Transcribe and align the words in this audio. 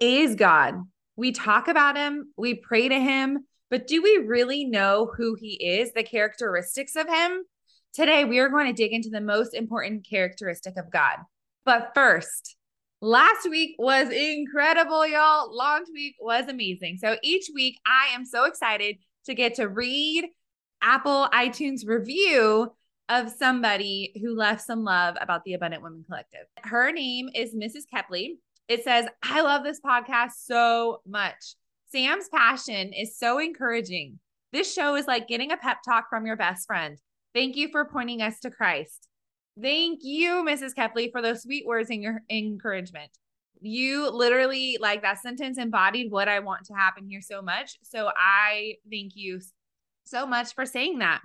is 0.00 0.34
God? 0.34 0.74
We 1.16 1.32
talk 1.32 1.68
about 1.68 1.96
him, 1.96 2.32
we 2.36 2.54
pray 2.54 2.88
to 2.88 3.00
him, 3.00 3.46
but 3.70 3.86
do 3.86 4.02
we 4.02 4.18
really 4.18 4.64
know 4.64 5.10
who 5.16 5.34
he 5.34 5.54
is, 5.54 5.92
the 5.92 6.02
characteristics 6.02 6.94
of 6.94 7.08
him? 7.08 7.42
Today, 7.94 8.24
we 8.24 8.38
are 8.38 8.50
going 8.50 8.66
to 8.66 8.72
dig 8.72 8.92
into 8.92 9.08
the 9.08 9.20
most 9.20 9.54
important 9.54 10.06
characteristic 10.08 10.76
of 10.76 10.90
God. 10.90 11.16
But 11.64 11.92
first, 11.94 12.56
last 13.00 13.48
week 13.48 13.74
was 13.78 14.10
incredible, 14.10 15.06
y'all. 15.06 15.56
Launch 15.56 15.88
week 15.92 16.14
was 16.20 16.46
amazing. 16.48 16.98
So 16.98 17.16
each 17.22 17.46
week, 17.54 17.78
I 17.86 18.14
am 18.14 18.24
so 18.24 18.44
excited 18.44 18.96
to 19.24 19.34
get 19.34 19.54
to 19.54 19.68
read 19.68 20.26
Apple 20.82 21.28
iTunes 21.32 21.86
review 21.86 22.70
of 23.08 23.30
somebody 23.30 24.12
who 24.20 24.36
left 24.36 24.62
some 24.62 24.84
love 24.84 25.16
about 25.20 25.44
the 25.44 25.54
Abundant 25.54 25.82
Women 25.82 26.04
Collective. 26.06 26.46
Her 26.62 26.92
name 26.92 27.28
is 27.34 27.54
Mrs. 27.54 27.84
Kepley. 27.92 28.36
It 28.68 28.82
says, 28.82 29.06
I 29.22 29.42
love 29.42 29.62
this 29.62 29.80
podcast 29.80 30.32
so 30.44 31.00
much. 31.06 31.54
Sam's 31.92 32.28
passion 32.28 32.92
is 32.92 33.16
so 33.16 33.38
encouraging. 33.38 34.18
This 34.52 34.72
show 34.72 34.96
is 34.96 35.06
like 35.06 35.28
getting 35.28 35.52
a 35.52 35.56
pep 35.56 35.78
talk 35.84 36.08
from 36.10 36.26
your 36.26 36.36
best 36.36 36.66
friend. 36.66 36.98
Thank 37.32 37.56
you 37.56 37.68
for 37.68 37.84
pointing 37.84 38.22
us 38.22 38.40
to 38.40 38.50
Christ. 38.50 39.08
Thank 39.60 40.00
you, 40.02 40.44
Mrs. 40.44 40.74
Kepley, 40.74 41.12
for 41.12 41.22
those 41.22 41.42
sweet 41.42 41.64
words 41.64 41.90
and 41.90 42.02
your 42.02 42.22
encouragement. 42.28 43.10
You 43.60 44.10
literally, 44.10 44.78
like 44.80 45.02
that 45.02 45.22
sentence 45.22 45.58
embodied 45.58 46.10
what 46.10 46.28
I 46.28 46.40
want 46.40 46.66
to 46.66 46.74
happen 46.74 47.06
here 47.08 47.22
so 47.22 47.42
much. 47.42 47.78
So 47.82 48.10
I 48.16 48.74
thank 48.90 49.12
you 49.14 49.40
so 50.04 50.26
much 50.26 50.54
for 50.54 50.66
saying 50.66 50.98
that. 50.98 51.20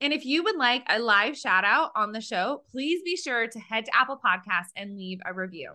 And 0.00 0.12
if 0.12 0.24
you 0.24 0.42
would 0.44 0.56
like 0.56 0.84
a 0.88 0.98
live 0.98 1.36
shout 1.36 1.64
out 1.64 1.90
on 1.96 2.12
the 2.12 2.20
show, 2.20 2.62
please 2.70 3.02
be 3.04 3.16
sure 3.16 3.48
to 3.48 3.58
head 3.58 3.86
to 3.86 3.96
Apple 3.96 4.18
Podcasts 4.24 4.70
and 4.76 4.96
leave 4.96 5.18
a 5.26 5.34
review. 5.34 5.72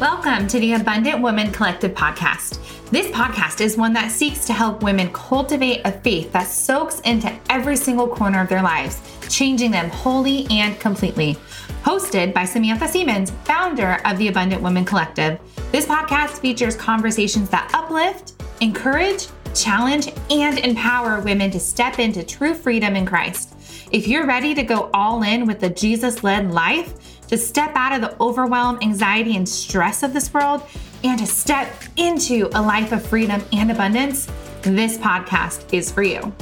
Welcome 0.00 0.46
to 0.46 0.60
the 0.60 0.74
Abundant 0.74 1.20
Woman 1.20 1.50
Collective 1.50 1.90
podcast. 1.90 2.60
This 2.90 3.08
podcast 3.08 3.60
is 3.60 3.76
one 3.76 3.92
that 3.94 4.12
seeks 4.12 4.46
to 4.46 4.52
help 4.52 4.84
women 4.84 5.12
cultivate 5.12 5.80
a 5.84 5.90
faith 5.90 6.30
that 6.30 6.46
soaks 6.46 7.00
into 7.00 7.36
every 7.50 7.74
single 7.74 8.06
corner 8.06 8.40
of 8.40 8.48
their 8.48 8.62
lives, 8.62 9.02
changing 9.28 9.72
them 9.72 9.90
wholly 9.90 10.46
and 10.50 10.78
completely. 10.78 11.36
Hosted 11.82 12.32
by 12.32 12.44
Samantha 12.44 12.86
Siemens, 12.86 13.32
founder 13.42 13.98
of 14.04 14.16
the 14.18 14.28
Abundant 14.28 14.62
Woman 14.62 14.84
Collective, 14.84 15.40
this 15.72 15.86
podcast 15.86 16.38
features 16.38 16.76
conversations 16.76 17.50
that 17.50 17.68
uplift, 17.74 18.40
encourage, 18.60 19.26
challenge, 19.52 20.12
and 20.30 20.60
empower 20.60 21.20
women 21.22 21.50
to 21.50 21.58
step 21.58 21.98
into 21.98 22.22
true 22.22 22.54
freedom 22.54 22.94
in 22.94 23.04
Christ. 23.04 23.56
If 23.90 24.06
you're 24.06 24.26
ready 24.26 24.54
to 24.54 24.62
go 24.62 24.90
all 24.94 25.24
in 25.24 25.44
with 25.44 25.58
the 25.58 25.70
Jesus 25.70 26.22
led 26.22 26.52
life, 26.52 26.94
to 27.28 27.36
step 27.36 27.72
out 27.74 27.92
of 27.92 28.00
the 28.00 28.20
overwhelm, 28.22 28.78
anxiety, 28.82 29.36
and 29.36 29.48
stress 29.48 30.02
of 30.02 30.12
this 30.12 30.32
world, 30.32 30.62
and 31.04 31.18
to 31.18 31.26
step 31.26 31.72
into 31.96 32.48
a 32.54 32.60
life 32.60 32.90
of 32.92 33.06
freedom 33.06 33.42
and 33.52 33.70
abundance, 33.70 34.26
this 34.62 34.98
podcast 34.98 35.72
is 35.72 35.92
for 35.92 36.02
you. 36.02 36.32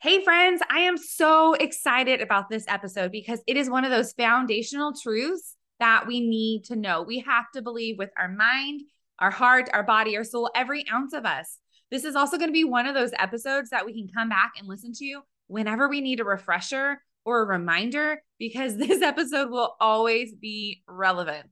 Hey, 0.00 0.22
friends, 0.22 0.60
I 0.70 0.80
am 0.80 0.98
so 0.98 1.54
excited 1.54 2.20
about 2.20 2.50
this 2.50 2.66
episode 2.68 3.10
because 3.10 3.40
it 3.46 3.56
is 3.56 3.70
one 3.70 3.84
of 3.84 3.90
those 3.90 4.12
foundational 4.12 4.92
truths 4.92 5.56
that 5.80 6.06
we 6.06 6.20
need 6.20 6.64
to 6.64 6.76
know. 6.76 7.02
We 7.02 7.20
have 7.20 7.46
to 7.54 7.62
believe 7.62 7.96
with 7.96 8.10
our 8.18 8.28
mind, 8.28 8.82
our 9.18 9.30
heart, 9.30 9.70
our 9.72 9.82
body, 9.82 10.14
our 10.18 10.24
soul, 10.24 10.50
every 10.54 10.84
ounce 10.92 11.14
of 11.14 11.24
us 11.24 11.58
this 11.90 12.04
is 12.04 12.16
also 12.16 12.38
going 12.38 12.48
to 12.48 12.52
be 12.54 12.64
one 12.64 12.86
of 12.86 12.94
those 12.94 13.12
episodes 13.18 13.70
that 13.70 13.86
we 13.86 13.92
can 13.92 14.08
come 14.14 14.28
back 14.28 14.52
and 14.58 14.68
listen 14.68 14.92
to 14.94 15.20
whenever 15.46 15.88
we 15.88 16.00
need 16.00 16.20
a 16.20 16.24
refresher 16.24 17.00
or 17.24 17.42
a 17.42 17.46
reminder, 17.46 18.22
because 18.38 18.76
this 18.78 19.02
episode 19.02 19.50
will 19.50 19.76
always 19.80 20.34
be 20.34 20.82
relevant. 20.88 21.46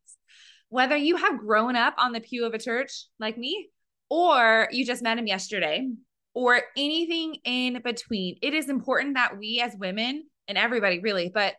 Whether 0.68 0.96
you 0.96 1.16
have 1.16 1.38
grown 1.38 1.76
up 1.76 1.94
on 1.98 2.12
the 2.12 2.20
pew 2.20 2.46
of 2.46 2.54
a 2.54 2.58
church 2.58 3.06
like 3.18 3.36
me, 3.36 3.68
or 4.08 4.68
you 4.70 4.84
just 4.84 5.02
met 5.02 5.18
him 5.18 5.26
yesterday, 5.26 5.88
or 6.34 6.62
anything 6.76 7.36
in 7.44 7.80
between, 7.82 8.36
it 8.42 8.54
is 8.54 8.68
important 8.68 9.14
that 9.14 9.38
we 9.38 9.60
as 9.60 9.76
women 9.76 10.24
and 10.48 10.56
everybody 10.56 10.98
really, 10.98 11.30
but 11.32 11.54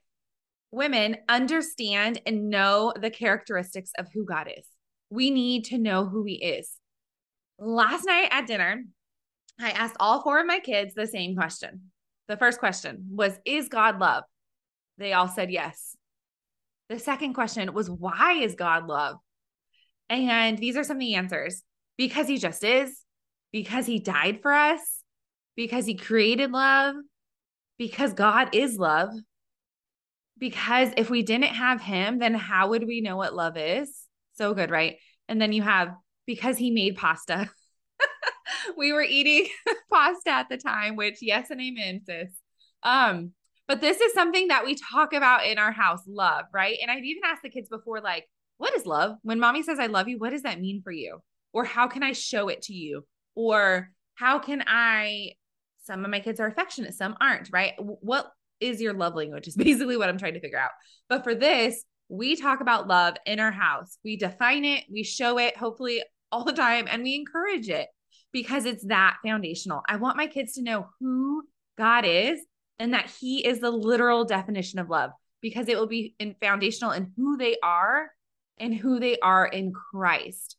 women 0.72 1.17
understand 1.29 2.19
and 2.25 2.50
know 2.50 2.91
the 3.00 3.11
characteristics 3.11 3.91
of 3.97 4.07
who 4.11 4.25
God 4.25 4.50
is. 4.57 4.66
We 5.11 5.29
need 5.29 5.66
to 5.66 5.78
know 5.78 6.05
who 6.05 6.23
he 6.23 6.34
is 6.34 6.72
last 7.59 8.06
night 8.06 8.30
at 8.31 8.47
dinner, 8.47 8.84
I 9.59 9.72
asked 9.72 9.97
all 10.00 10.22
four 10.22 10.40
of 10.40 10.47
my 10.47 10.59
kids 10.59 10.94
the 10.94 11.08
same 11.08 11.36
question. 11.36 11.91
The 12.28 12.38
first 12.38 12.59
question 12.59 13.09
was, 13.12 13.38
Is 13.46 13.69
God 13.69 14.00
love? 14.00 14.24
They 14.97 15.14
all 15.14 15.28
said 15.28 15.52
yes. 15.52 15.96
The 16.90 17.00
second 17.00 17.34
question 17.34 17.74
was, 17.74 17.90
Why 17.90 18.40
is 18.41 18.56
God 18.56 18.88
love? 18.88 19.18
And 20.09 20.58
these 20.58 20.78
are 20.78 20.84
some 20.84 20.97
of 20.97 21.02
the 21.02 21.16
answers 21.16 21.64
because 21.97 22.28
he 22.28 22.38
just 22.38 22.64
is, 22.64 22.96
because 23.52 23.85
he 23.85 24.00
died 24.00 24.41
for 24.41 24.52
us, 24.52 24.80
because 25.56 25.85
he 25.85 25.96
created 25.96 26.52
love, 26.52 26.96
because 27.78 28.14
God 28.14 28.50
is 28.53 28.78
love. 28.78 29.09
Because 30.38 30.90
if 30.97 31.09
we 31.09 31.24
didn't 31.24 31.56
have 31.56 31.80
him, 31.80 32.20
then 32.20 32.34
how 32.34 32.70
would 32.70 32.85
we 32.85 33.02
know 33.02 33.16
what 33.16 33.35
love 33.35 33.56
is? 33.56 33.90
So 34.35 34.53
good, 34.53 34.72
right? 34.72 34.97
And 35.30 35.41
then 35.41 35.53
you 35.53 35.62
have 35.62 35.94
because 36.25 36.57
he 36.57 36.72
made 36.72 36.95
pasta. 36.95 37.50
we 38.78 38.94
were 38.94 39.03
eating 39.03 39.47
pasta 39.91 40.29
at 40.29 40.50
the 40.50 40.57
time, 40.57 40.95
which 40.95 41.17
yes 41.22 41.50
and 41.50 41.61
amen, 41.61 42.01
sis. 42.06 42.29
Um, 42.84 43.31
but 43.67 43.81
this 43.81 44.01
is 44.01 44.13
something 44.13 44.50
that 44.50 44.66
we 44.66 44.75
talk 44.75 45.13
about 45.13 45.45
in 45.45 45.57
our 45.57 45.72
house, 45.72 46.01
love, 46.07 46.45
right? 46.53 46.78
And 46.81 46.91
I've 46.91 47.03
even 47.03 47.23
asked 47.25 47.44
the 47.44 47.50
kids 47.50 47.69
before, 47.69 48.01
like, 48.01 48.28
what 48.57 48.75
is 48.75 48.85
love? 48.85 49.16
When 49.23 49.39
mommy 49.39 49.63
says 49.63 49.79
I 49.79 49.88
love 49.88 50.07
you, 50.07 50.17
what 50.17 50.31
does 50.31 50.44
that 50.44 50.59
mean 50.59 50.81
for 50.84 50.91
you? 50.91 51.19
Or 51.53 51.63
how 51.63 51.88
can 51.88 52.03
I 52.03 52.11
show 52.11 52.50
it 52.50 52.61
to 52.63 52.73
you? 52.73 53.05
Or 53.35 53.90
how 54.16 54.40
can 54.40 54.63
I 54.67 55.34
some 55.84 56.05
of 56.05 56.11
my 56.11 56.19
kids 56.19 56.40
are 56.40 56.47
affectionate, 56.47 56.94
some 56.94 57.16
aren't, 57.19 57.50
right? 57.51 57.73
What 57.78 58.31
is 58.59 58.81
your 58.81 58.94
love 58.94 59.16
language? 59.16 59.47
Is 59.47 59.55
basically 59.57 59.97
what 59.97 60.09
I'm 60.09 60.17
trying 60.17 60.34
to 60.34 60.40
figure 60.40 60.59
out. 60.59 60.72
But 61.09 61.23
for 61.23 61.35
this, 61.35 61.84
we 62.09 62.35
talk 62.35 62.61
about 62.61 62.88
love 62.88 63.16
in 63.25 63.40
our 63.40 63.51
house. 63.51 63.97
We 64.03 64.17
define 64.17 64.66
it, 64.66 64.84
we 64.91 65.03
show 65.03 65.38
it, 65.38 65.57
hopefully 65.57 66.01
all 66.33 66.44
the 66.44 66.51
time 66.51 66.88
and 66.89 67.03
we 67.03 67.16
encourage 67.16 67.69
it 67.69 67.88
because 68.31 68.66
it's 68.66 68.85
that 68.88 69.17
foundational. 69.23 69.83
I 69.88 69.97
want 69.97 70.17
my 70.17 70.25
kids 70.25 70.53
to 70.53 70.63
know 70.63 70.88
who 70.99 71.44
God 71.77 72.05
is 72.05 72.39
and 72.79 72.94
that 72.94 73.11
he 73.21 73.45
is 73.45 73.59
the 73.59 73.69
literal 73.69 74.25
definition 74.25 74.79
of 74.79 74.89
love 74.89 75.11
because 75.41 75.67
it 75.67 75.77
will 75.77 75.88
be 75.88 76.16
in 76.19 76.35
foundational 76.41 76.91
in 76.91 77.11
who 77.16 77.38
they 77.38 77.57
are 77.61 78.09
and 78.57 78.73
who 78.73 78.99
they 78.99 79.17
are 79.19 79.45
in 79.45 79.73
Christ. 79.73 80.57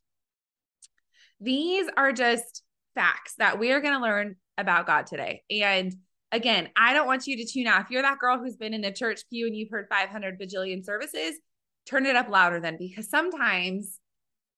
These 1.41 1.89
are 1.97 2.13
just 2.13 2.63
facts 2.95 3.35
that 3.39 3.59
we 3.59 3.73
are 3.73 3.81
going 3.81 3.95
to 3.95 4.01
learn 4.01 4.37
about 4.57 4.87
God 4.87 5.07
today. 5.07 5.43
And 5.51 5.93
again, 6.31 6.69
I 6.77 6.93
don't 6.93 7.09
want 7.09 7.27
you 7.27 7.37
to 7.39 7.53
tune 7.53 7.67
out. 7.67 7.81
If 7.81 7.91
you're 7.91 8.03
that 8.03 8.21
girl 8.21 8.39
who's 8.39 8.57
been 8.57 8.75
in 8.75 8.85
a 8.85 8.93
church 8.93 9.23
pew 9.29 9.47
and 9.47 9.57
you've 9.57 9.71
heard 9.71 9.89
500 9.91 10.41
bajillion 10.41 10.85
services, 10.85 11.35
turn 11.87 12.07
it 12.07 12.15
up 12.15 12.29
louder 12.29 12.61
then 12.61 12.77
because 12.79 13.11
sometimes 13.11 13.99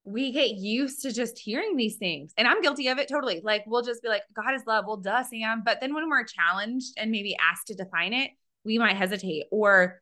we 0.07 0.31
get 0.31 0.53
used 0.53 1.03
to 1.03 1.13
just 1.13 1.37
hearing 1.37 1.77
these 1.77 1.97
things. 1.97 2.33
And 2.39 2.47
I'm 2.47 2.63
guilty 2.63 2.89
of 2.89 2.99
it 2.99 3.09
totally. 3.09 3.41
Like, 3.43 3.65
we'll 3.67 3.83
just 3.83 4.03
be 4.03 4.09
like, 4.09 4.23
God 4.35 4.55
is 4.55 4.63
love. 4.67 4.85
Well, 4.87 4.99
duh, 4.99 5.25
Sam. 5.25 5.63
But 5.65 5.81
then 5.81 5.93
when 5.95 6.09
we're 6.09 6.25
challenged 6.25 6.95
and 6.97 7.11
maybe 7.11 7.37
asked 7.37 7.67
to 7.67 7.75
define 7.75 8.13
it, 8.13 8.31
we 8.65 8.79
might 8.79 8.97
hesitate 8.97 9.45
or 9.51 10.01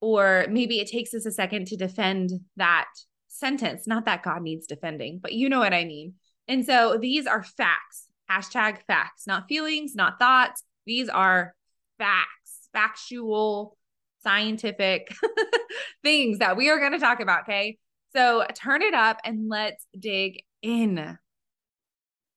or 0.00 0.46
maybe 0.48 0.80
it 0.80 0.88
takes 0.88 1.12
us 1.12 1.26
a 1.26 1.30
second 1.30 1.66
to 1.66 1.76
defend 1.76 2.30
that 2.56 2.88
sentence. 3.28 3.86
Not 3.86 4.06
that 4.06 4.22
God 4.22 4.40
needs 4.40 4.66
defending, 4.66 5.18
but 5.22 5.34
you 5.34 5.48
know 5.48 5.58
what 5.58 5.74
I 5.74 5.84
mean. 5.84 6.14
And 6.48 6.64
so 6.64 6.96
these 7.00 7.26
are 7.26 7.42
facts. 7.42 8.06
Hashtag 8.30 8.78
facts, 8.86 9.26
not 9.26 9.48
feelings, 9.48 9.94
not 9.94 10.18
thoughts. 10.18 10.62
These 10.86 11.08
are 11.08 11.54
facts, 11.98 12.68
factual, 12.72 13.76
scientific 14.22 15.14
things 16.02 16.38
that 16.38 16.56
we 16.56 16.70
are 16.70 16.78
going 16.78 16.92
to 16.92 16.98
talk 16.98 17.20
about. 17.20 17.42
Okay. 17.42 17.78
So 18.12 18.44
turn 18.54 18.82
it 18.82 18.94
up 18.94 19.18
and 19.24 19.48
let's 19.48 19.86
dig 19.98 20.42
in. 20.62 21.18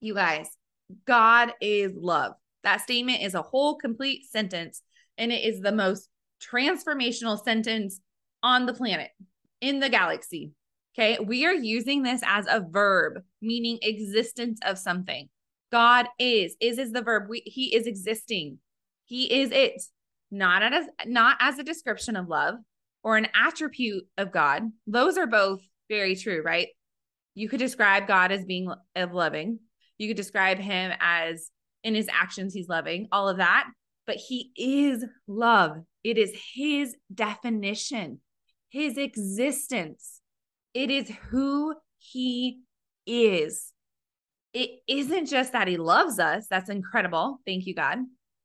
You 0.02 0.14
guys, 0.14 0.50
God 1.06 1.54
is 1.62 1.94
love. 1.96 2.34
That 2.64 2.82
statement 2.82 3.22
is 3.22 3.34
a 3.34 3.42
whole 3.42 3.76
complete 3.76 4.26
sentence, 4.30 4.82
and 5.18 5.32
it 5.32 5.44
is 5.44 5.62
the 5.62 5.72
most 5.72 6.10
transformational 6.42 7.44
sentence 7.44 8.00
on 8.42 8.66
the 8.66 8.74
planet, 8.74 9.10
in 9.62 9.80
the 9.80 9.90
galaxy. 9.90 10.52
Okay. 10.96 11.18
We 11.20 11.46
are 11.46 11.54
using 11.54 12.04
this 12.04 12.22
as 12.26 12.46
a 12.48 12.66
verb, 12.70 13.24
meaning 13.42 13.80
existence 13.82 14.60
of 14.64 14.78
something. 14.78 15.30
God 15.72 16.08
is, 16.20 16.56
is 16.62 16.78
is 16.78 16.92
the 16.92 17.02
verb. 17.02 17.24
We, 17.30 17.42
he 17.46 17.76
is 17.76 17.88
existing. 17.88 18.60
He 19.06 19.42
is 19.42 19.52
it, 19.52 19.82
not 20.30 20.62
as 20.62 20.86
not 21.08 21.38
as 21.40 21.58
a 21.58 21.64
description 21.64 22.16
of 22.16 22.28
love, 22.28 22.56
or 23.04 23.18
an 23.18 23.28
attribute 23.36 24.06
of 24.18 24.32
God, 24.32 24.64
those 24.88 25.18
are 25.18 25.28
both 25.28 25.60
very 25.90 26.16
true, 26.16 26.42
right? 26.44 26.70
You 27.36 27.50
could 27.50 27.60
describe 27.60 28.08
God 28.08 28.32
as 28.32 28.46
being 28.46 28.72
loving. 28.96 29.60
You 29.98 30.08
could 30.08 30.18
describe 30.18 30.58
him 30.58 30.94
as 31.00 31.50
In 31.84 31.96
his 31.96 32.08
actions, 32.10 32.54
he's 32.54 32.70
loving, 32.70 33.08
all 33.12 33.28
of 33.28 33.38
that. 33.38 33.70
But 34.08 34.16
he 34.16 34.52
is 34.56 35.06
love. 35.28 35.78
It 36.04 36.18
is 36.18 36.34
his 36.56 36.96
definition, 37.14 38.20
his 38.70 38.98
existence. 38.98 40.22
It 40.74 40.90
is 40.90 41.12
who 41.30 41.76
he 42.00 42.62
is. 43.06 43.72
It 44.54 44.72
isn't 44.88 45.28
just 45.28 45.54
that 45.54 45.68
he 45.68 45.78
loves 45.78 46.20
us. 46.20 46.48
That's 46.50 46.70
incredible. 46.70 47.40
Thank 47.46 47.66
you, 47.66 47.76
God. 47.76 48.00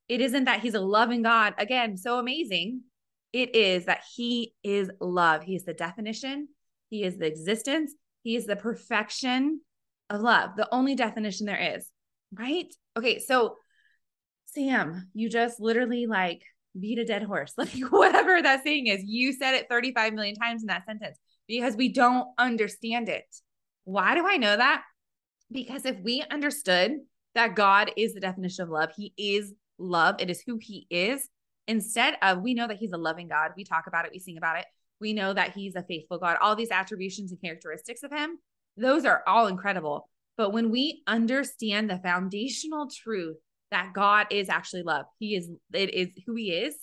It 0.08 0.20
isn't 0.20 0.44
that 0.44 0.60
he's 0.60 0.74
a 0.74 0.80
loving 0.80 1.22
God. 1.22 1.54
Again, 1.58 1.96
so 1.96 2.18
amazing. 2.18 2.82
It 3.32 3.54
is 3.54 3.86
that 3.86 4.02
he 4.14 4.54
is 4.62 4.90
love. 5.00 5.42
He 5.42 5.54
is 5.54 5.64
the 5.64 5.74
definition, 5.74 6.48
he 6.88 7.02
is 7.02 7.18
the 7.18 7.26
existence, 7.26 7.94
he 8.22 8.36
is 8.36 8.46
the 8.46 8.56
perfection 8.56 9.60
of 10.10 10.20
love, 10.20 10.50
the 10.56 10.68
only 10.72 10.94
definition 10.94 11.46
there 11.46 11.76
is, 11.76 11.90
right? 12.32 12.72
Okay, 12.96 13.18
so 13.18 13.56
Sam, 14.46 15.10
you 15.14 15.28
just 15.28 15.60
literally 15.60 16.06
like 16.06 16.42
beat 16.78 16.98
a 16.98 17.04
dead 17.04 17.22
horse, 17.22 17.52
like 17.58 17.78
whatever 17.90 18.40
that 18.40 18.64
saying 18.64 18.86
is. 18.86 19.02
You 19.04 19.32
said 19.32 19.54
it 19.54 19.66
35 19.68 20.14
million 20.14 20.34
times 20.34 20.62
in 20.62 20.68
that 20.68 20.86
sentence 20.86 21.18
because 21.46 21.76
we 21.76 21.92
don't 21.92 22.28
understand 22.38 23.08
it. 23.08 23.26
Why 23.84 24.14
do 24.14 24.26
I 24.26 24.36
know 24.36 24.56
that? 24.56 24.82
Because 25.50 25.84
if 25.84 25.96
we 26.02 26.22
understood 26.30 26.92
that 27.34 27.54
God 27.54 27.90
is 27.96 28.14
the 28.14 28.20
definition 28.20 28.64
of 28.64 28.70
love, 28.70 28.90
He 28.96 29.12
is 29.16 29.52
love, 29.78 30.16
it 30.18 30.30
is 30.30 30.42
who 30.46 30.58
He 30.60 30.86
is. 30.90 31.28
Instead 31.68 32.14
of, 32.22 32.42
we 32.42 32.54
know 32.54 32.66
that 32.66 32.78
He's 32.78 32.92
a 32.92 32.98
loving 32.98 33.28
God. 33.28 33.52
We 33.56 33.62
talk 33.62 33.86
about 33.86 34.06
it, 34.06 34.10
we 34.12 34.18
sing 34.18 34.38
about 34.38 34.58
it. 34.58 34.64
We 35.00 35.12
know 35.12 35.32
that 35.32 35.52
He's 35.54 35.76
a 35.76 35.84
faithful 35.84 36.18
God. 36.18 36.38
All 36.40 36.56
these 36.56 36.72
attributions 36.72 37.30
and 37.30 37.40
characteristics 37.40 38.02
of 38.02 38.10
Him, 38.10 38.38
those 38.76 39.04
are 39.04 39.22
all 39.26 39.46
incredible. 39.46 40.08
But 40.36 40.52
when 40.52 40.70
we 40.70 41.02
understand 41.06 41.88
the 41.88 41.98
foundational 41.98 42.88
truth 42.88 43.36
that 43.70 43.92
God 43.92 44.28
is 44.30 44.48
actually 44.48 44.82
love, 44.82 45.04
He 45.18 45.36
is, 45.36 45.50
it 45.72 45.94
is 45.94 46.08
who 46.26 46.34
He 46.34 46.52
is, 46.52 46.74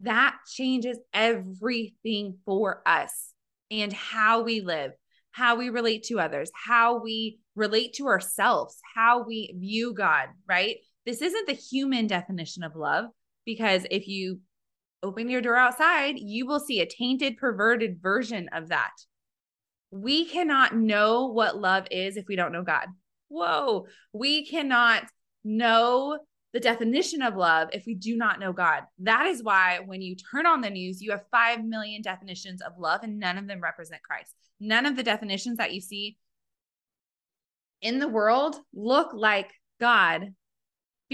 that 0.00 0.36
changes 0.52 0.98
everything 1.12 2.38
for 2.44 2.82
us 2.86 3.32
and 3.70 3.92
how 3.92 4.42
we 4.42 4.60
live, 4.60 4.92
how 5.32 5.56
we 5.56 5.68
relate 5.68 6.04
to 6.04 6.18
others, 6.18 6.50
how 6.54 7.02
we 7.02 7.40
relate 7.54 7.92
to 7.94 8.06
ourselves, 8.06 8.78
how 8.94 9.22
we 9.22 9.54
view 9.58 9.92
God, 9.92 10.28
right? 10.48 10.76
This 11.04 11.20
isn't 11.20 11.46
the 11.46 11.52
human 11.52 12.06
definition 12.06 12.62
of 12.62 12.74
love 12.74 13.06
because 13.44 13.86
if 13.90 14.08
you 14.08 14.40
open 15.02 15.28
your 15.28 15.42
door 15.42 15.56
outside, 15.56 16.18
you 16.18 16.46
will 16.46 16.60
see 16.60 16.80
a 16.80 16.86
tainted, 16.86 17.36
perverted 17.36 18.00
version 18.00 18.48
of 18.52 18.68
that. 18.68 18.92
We 19.90 20.24
cannot 20.24 20.74
know 20.74 21.26
what 21.26 21.60
love 21.60 21.86
is 21.90 22.16
if 22.16 22.26
we 22.26 22.36
don't 22.36 22.52
know 22.52 22.62
God. 22.62 22.88
Whoa, 23.28 23.86
we 24.12 24.46
cannot 24.46 25.04
know 25.44 26.18
the 26.52 26.60
definition 26.60 27.20
of 27.20 27.36
love 27.36 27.68
if 27.72 27.84
we 27.86 27.94
do 27.94 28.16
not 28.16 28.38
know 28.38 28.52
God. 28.52 28.84
That 29.00 29.26
is 29.26 29.42
why 29.42 29.80
when 29.84 30.00
you 30.00 30.16
turn 30.16 30.46
on 30.46 30.60
the 30.60 30.70
news, 30.70 31.02
you 31.02 31.10
have 31.10 31.24
5 31.30 31.64
million 31.64 32.00
definitions 32.00 32.62
of 32.62 32.78
love 32.78 33.00
and 33.02 33.18
none 33.18 33.38
of 33.38 33.46
them 33.46 33.60
represent 33.60 34.02
Christ. 34.02 34.32
None 34.60 34.86
of 34.86 34.96
the 34.96 35.02
definitions 35.02 35.58
that 35.58 35.74
you 35.74 35.80
see 35.80 36.16
in 37.82 37.98
the 37.98 38.08
world 38.08 38.56
look 38.72 39.12
like 39.12 39.50
God 39.80 40.32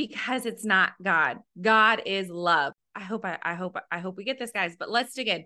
because 0.09 0.47
it's 0.47 0.65
not 0.65 0.93
God. 1.03 1.39
God 1.61 2.01
is 2.07 2.31
love. 2.31 2.73
I 2.97 3.01
hope 3.01 3.27
I, 3.27 3.39
I 3.43 3.55
hope 3.55 3.77
I 3.93 3.99
hope 3.99 4.17
we 4.17 4.25
get 4.25 4.39
this 4.39 4.51
guys, 4.51 4.75
but 4.79 4.91
let's 4.91 5.13
dig 5.13 5.29
in. 5.29 5.45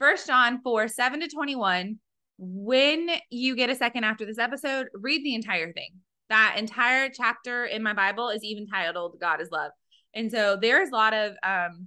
First 0.00 0.26
John 0.26 0.60
4, 0.62 0.88
7 0.88 1.20
to 1.20 1.28
21. 1.28 1.98
When 2.38 3.08
you 3.30 3.54
get 3.54 3.70
a 3.70 3.76
second 3.76 4.02
after 4.02 4.26
this 4.26 4.38
episode, 4.38 4.88
read 4.92 5.24
the 5.24 5.36
entire 5.36 5.72
thing. 5.72 5.90
That 6.30 6.56
entire 6.58 7.08
chapter 7.08 7.64
in 7.64 7.84
my 7.84 7.92
Bible 7.92 8.30
is 8.30 8.42
even 8.42 8.66
titled 8.66 9.18
God 9.20 9.40
is 9.40 9.50
love. 9.52 9.70
And 10.14 10.32
so 10.32 10.58
there's 10.60 10.88
a 10.88 10.94
lot 10.94 11.14
of 11.14 11.36
um 11.44 11.86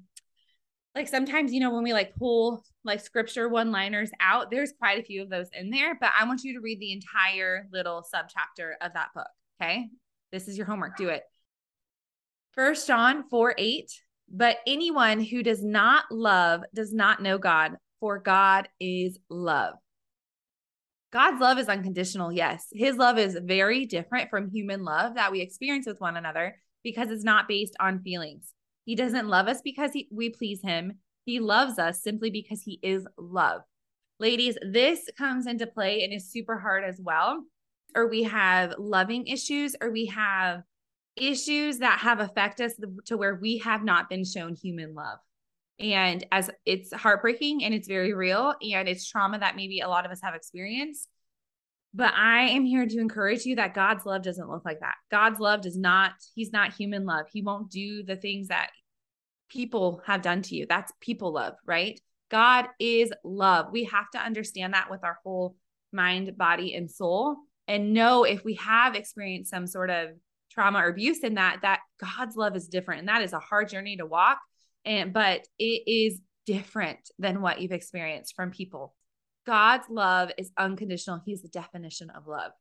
like 0.95 1.09
sometimes 1.09 1.51
you 1.53 1.59
know 1.59 1.73
when 1.73 1.83
we 1.83 1.91
like 1.91 2.15
pull 2.15 2.63
like 2.85 3.01
scripture 3.01 3.49
one 3.49 3.71
liners 3.71 4.09
out 4.21 4.49
there's 4.49 4.71
quite 4.79 4.99
a 4.99 5.03
few 5.03 5.21
of 5.21 5.29
those 5.29 5.45
in 5.53 5.69
there 5.69 5.95
but 6.01 6.09
i 6.19 6.25
want 6.25 6.43
you 6.43 6.53
to 6.55 6.61
read 6.61 6.79
the 6.79 6.91
entire 6.91 7.67
little 7.71 8.03
subchapter 8.13 8.71
of 8.81 8.91
that 8.93 9.09
book 9.13 9.27
okay 9.61 9.87
this 10.31 10.47
is 10.47 10.57
your 10.57 10.65
homework 10.65 10.97
do 10.97 11.09
it 11.09 11.21
First 12.53 12.87
John 12.87 13.23
4 13.29 13.55
8. 13.57 13.91
But 14.31 14.57
anyone 14.67 15.21
who 15.21 15.41
does 15.41 15.63
not 15.63 16.05
love 16.11 16.61
does 16.73 16.93
not 16.93 17.21
know 17.21 17.37
God, 17.37 17.77
for 17.99 18.19
God 18.19 18.69
is 18.79 19.17
love. 19.29 19.73
God's 21.11 21.41
love 21.41 21.57
is 21.57 21.67
unconditional, 21.67 22.31
yes. 22.31 22.67
His 22.71 22.95
love 22.97 23.17
is 23.17 23.39
very 23.43 23.87
different 23.87 24.29
from 24.29 24.51
human 24.51 24.83
love 24.83 25.15
that 25.15 25.31
we 25.31 25.41
experience 25.41 25.87
with 25.87 25.99
one 25.99 26.15
another 26.15 26.57
because 26.83 27.09
it's 27.09 27.23
not 27.23 27.47
based 27.47 27.75
on 27.79 28.03
feelings. 28.03 28.53
He 28.85 28.95
doesn't 28.95 29.27
love 29.27 29.47
us 29.47 29.61
because 29.63 29.91
he, 29.91 30.07
we 30.11 30.29
please 30.29 30.61
him. 30.61 30.99
He 31.25 31.39
loves 31.39 31.79
us 31.79 32.03
simply 32.03 32.29
because 32.29 32.61
he 32.61 32.79
is 32.83 33.07
love. 33.17 33.61
Ladies, 34.19 34.57
this 34.61 35.09
comes 35.17 35.47
into 35.47 35.65
play 35.65 36.03
and 36.03 36.13
is 36.13 36.31
super 36.31 36.59
hard 36.59 36.83
as 36.83 36.99
well. 37.01 37.43
Or 37.95 38.07
we 38.07 38.23
have 38.23 38.75
loving 38.77 39.25
issues, 39.25 39.75
or 39.81 39.89
we 39.89 40.05
have 40.07 40.61
issues 41.19 41.80
that 41.80 42.00
have 42.00 42.19
affected 42.19 42.68
us 42.68 42.74
to 43.06 43.18
where 43.18 43.36
we 43.36 43.57
have 43.60 43.83
not 43.83 44.10
been 44.10 44.25
shown 44.25 44.56
human 44.56 44.94
love. 44.94 45.19
And 45.80 46.25
as 46.31 46.50
it's 46.66 46.94
heartbreaking 46.94 47.63
and 47.63 47.74
it's 47.74 47.88
very 47.88 48.13
real 48.13 48.54
and 48.62 48.88
it's 48.88 49.10
trauma 49.10 49.39
that 49.39 49.56
maybe 49.56 49.80
a 49.80 49.88
lot 49.88 50.06
of 50.06 50.12
us 50.12 50.21
have 50.21 50.36
experienced. 50.36 51.07
But 51.94 52.13
I 52.13 52.50
am 52.50 52.66
here 52.66 52.86
to 52.86 53.00
encourage 53.00 53.45
you 53.45 53.56
that 53.56 53.74
God's 53.74 54.06
love 54.06 54.21
doesn't 54.21 54.50
look 54.50 54.63
like 54.66 54.81
that. 54.81 54.95
God's 55.10 55.39
love 55.39 55.62
does 55.62 55.77
not, 55.77 56.12
He's 56.36 56.51
not 56.51 56.74
human 56.74 57.06
love. 57.06 57.25
He 57.31 57.42
won't 57.42 57.71
do 57.71 58.04
the 58.04 58.16
things 58.16 58.50
that 58.50 58.69
people 59.50 60.01
have 60.06 60.21
done 60.21 60.42
to 60.44 60.56
you. 60.56 60.66
That's 60.68 60.92
people 61.01 61.33
love, 61.33 61.56
right? 61.66 62.00
God 62.30 62.68
is 62.80 63.12
love. 63.24 63.68
We 63.71 63.86
have 63.86 64.10
to 64.12 64.19
understand 64.19 64.74
that 64.74 64.92
with 64.92 65.04
our 65.04 65.18
whole 65.24 65.56
mind, 65.92 66.38
body, 66.38 66.75
and 66.75 66.92
soul 66.92 67.38
and 67.68 67.94
know 67.94 68.24
if 68.24 68.44
we 68.44 68.56
have 68.56 68.95
experienced 68.95 69.51
some 69.51 69.68
sort 69.68 69.89
of 69.89 70.10
trauma 70.59 70.79
or 70.79 70.89
abuse 70.89 71.23
in 71.23 71.35
that 71.35 71.59
that 71.61 71.79
God's 72.01 72.35
love 72.35 72.53
is 72.57 72.67
different 72.67 73.00
and 73.00 73.07
that 73.07 73.21
is 73.21 73.31
a 73.31 73.39
hard 73.39 73.69
journey 73.69 73.95
to 73.95 74.06
walk 74.06 74.39
and 74.83 75.13
but 75.13 75.47
it 75.57 75.83
is 75.88 76.19
different 76.45 77.00
than 77.17 77.41
what 77.41 77.61
you've 77.61 77.71
experienced 77.71 78.35
from 78.35 78.51
people. 78.51 78.94
God's 79.47 79.85
love 79.89 80.31
is 80.38 80.51
unconditional. 80.57 81.21
He's 81.25 81.41
the 81.41 81.47
definition 81.47 82.09
of 82.09 82.27
love. 82.27 82.51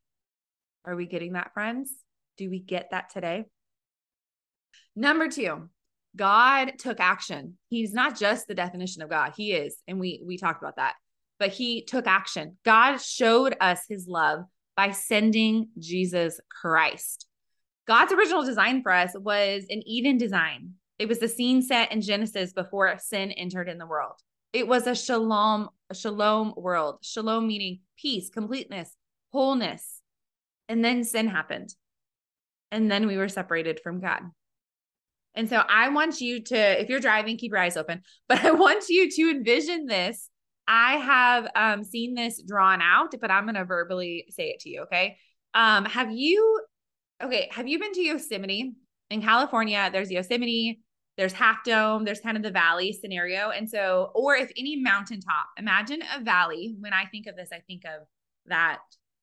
Are 0.85 0.95
we 0.95 1.07
getting 1.07 1.33
that 1.33 1.53
friends? 1.55 1.91
Do 2.37 2.49
we 2.49 2.61
get 2.61 2.93
that 2.93 3.11
today? 3.11 3.47
Number 4.95 5.29
2, 5.29 5.69
God 6.15 6.73
took 6.79 7.01
action. 7.01 7.59
He's 7.69 7.93
not 7.93 8.17
just 8.17 8.47
the 8.47 8.55
definition 8.55 9.03
of 9.03 9.11
God. 9.11 9.33
He 9.37 9.53
is 9.53 9.77
and 9.89 9.99
we 9.99 10.23
we 10.25 10.39
talked 10.39 10.63
about 10.63 10.77
that. 10.77 10.95
But 11.41 11.51
he 11.51 11.85
took 11.85 12.07
action. 12.07 12.59
God 12.65 12.99
showed 13.01 13.57
us 13.61 13.81
his 13.89 14.07
love 14.07 14.45
by 14.77 14.93
sending 14.93 15.71
Jesus 15.81 16.39
Christ. 16.49 17.28
God's 17.89 18.13
original 18.13 18.45
design 18.45 18.83
for 18.83 18.93
us 18.93 19.13
was 19.15 19.65
an 19.71 19.83
Eden 19.87 20.19
design. 20.19 20.75
It 20.99 21.09
was 21.09 21.21
the 21.21 21.29
scene 21.29 21.63
set 21.63 21.91
in 21.91 22.03
Genesis 22.03 22.53
before 22.53 22.95
sin 22.99 23.33
entered 23.33 23.67
in 23.67 23.79
the 23.79 23.87
world. 23.87 24.13
It 24.53 24.69
was 24.69 24.87
a 24.87 24.95
shalom, 24.95 25.71
a 25.89 25.95
shalom 25.95 26.53
world. 26.55 26.99
Shalom 27.01 27.47
meaning 27.47 27.81
peace, 27.99 28.29
completeness, 28.29 28.95
wholeness. 29.33 30.03
And 30.69 30.85
then 30.85 31.03
sin 31.03 31.29
happened. 31.29 31.75
And 32.71 32.91
then 32.91 33.07
we 33.07 33.17
were 33.17 33.29
separated 33.29 33.81
from 33.83 34.01
God. 34.01 34.21
And 35.35 35.49
so 35.49 35.57
I 35.57 35.89
want 35.89 36.21
you 36.21 36.43
to, 36.45 36.81
if 36.83 36.91
you're 36.91 37.01
driving, 37.01 37.39
keep 37.39 37.53
your 37.53 37.61
eyes 37.61 37.79
open, 37.79 38.03
but 38.29 38.39
I 38.45 38.51
want 38.51 38.91
you 38.91 39.11
to 39.11 39.31
envision 39.31 39.87
this. 39.87 40.29
I 40.67 40.97
have 40.97 41.49
um, 41.55 41.85
seen 41.85 42.15
this 42.15 42.43
drawn 42.43 42.83
out, 42.83 43.15
but 43.19 43.31
I'm 43.31 43.45
going 43.45 43.55
to 43.55 43.65
verbally 43.65 44.27
say 44.29 44.49
it 44.49 44.61
to 44.61 44.69
you. 44.69 44.83
Okay. 44.83 45.17
Um, 45.55 45.87
have 45.87 46.13
you 46.13 46.61
okay, 47.23 47.49
have 47.53 47.69
you 47.69 47.79
been 47.79 47.93
to 47.93 48.01
Yosemite 48.01 48.73
in 49.11 49.23
California? 49.23 49.89
There's 49.93 50.11
Yosemite, 50.11 50.81
there's 51.17 51.33
Half 51.33 51.65
Dome, 51.65 52.05
there's 52.05 52.21
kind 52.21 52.37
of 52.37 52.43
the 52.43 52.51
valley 52.51 52.93
scenario. 52.93 53.51
And 53.51 53.69
so, 53.69 54.13
or 54.15 54.37
if 54.37 54.51
any 54.57 54.77
mountaintop, 54.77 55.47
imagine 55.57 56.03
a 56.15 56.23
valley. 56.23 56.77
When 56.79 56.93
I 56.93 57.07
think 57.07 57.27
of 57.27 57.37
this, 57.37 57.49
I 57.53 57.61
think 57.67 57.85
of 57.85 58.07
that 58.47 58.79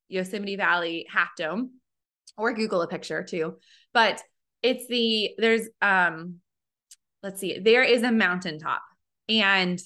Yosemite 0.08 0.56
Valley 0.56 1.06
Half 1.10 1.30
Dome, 1.36 1.72
or 2.36 2.52
Google 2.52 2.82
a 2.82 2.88
picture 2.88 3.22
too. 3.22 3.56
But 3.94 4.22
it's 4.62 4.86
the, 4.88 5.30
there's, 5.38 5.68
um, 5.80 6.36
let's 7.22 7.40
see, 7.40 7.58
there 7.58 7.82
is 7.82 8.02
a 8.02 8.12
mountaintop. 8.12 8.82
And 9.28 9.80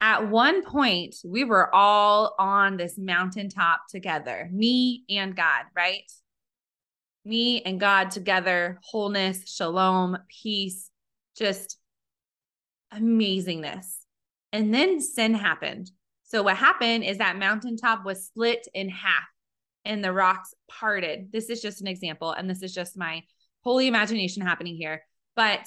at 0.00 0.28
one 0.28 0.64
point, 0.64 1.16
we 1.24 1.44
were 1.44 1.72
all 1.74 2.34
on 2.38 2.78
this 2.78 2.96
mountaintop 2.96 3.82
together, 3.90 4.48
me 4.50 5.04
and 5.10 5.36
God, 5.36 5.64
right? 5.76 6.10
Me 7.24 7.62
and 7.62 7.78
God 7.78 8.10
together, 8.10 8.78
wholeness, 8.82 9.52
shalom, 9.52 10.18
peace, 10.28 10.90
just 11.36 11.78
amazingness. 12.92 13.86
And 14.52 14.72
then 14.72 15.00
sin 15.00 15.34
happened. 15.34 15.90
So, 16.24 16.42
what 16.42 16.56
happened 16.56 17.04
is 17.04 17.18
that 17.18 17.38
mountaintop 17.38 18.04
was 18.04 18.26
split 18.26 18.66
in 18.74 18.88
half 18.88 19.28
and 19.84 20.02
the 20.02 20.12
rocks 20.12 20.54
parted. 20.68 21.32
This 21.32 21.50
is 21.50 21.62
just 21.62 21.80
an 21.80 21.86
example. 21.86 22.32
And 22.32 22.48
this 22.48 22.62
is 22.62 22.74
just 22.74 22.96
my 22.96 23.22
holy 23.62 23.86
imagination 23.86 24.42
happening 24.42 24.76
here. 24.76 25.04
But 25.36 25.66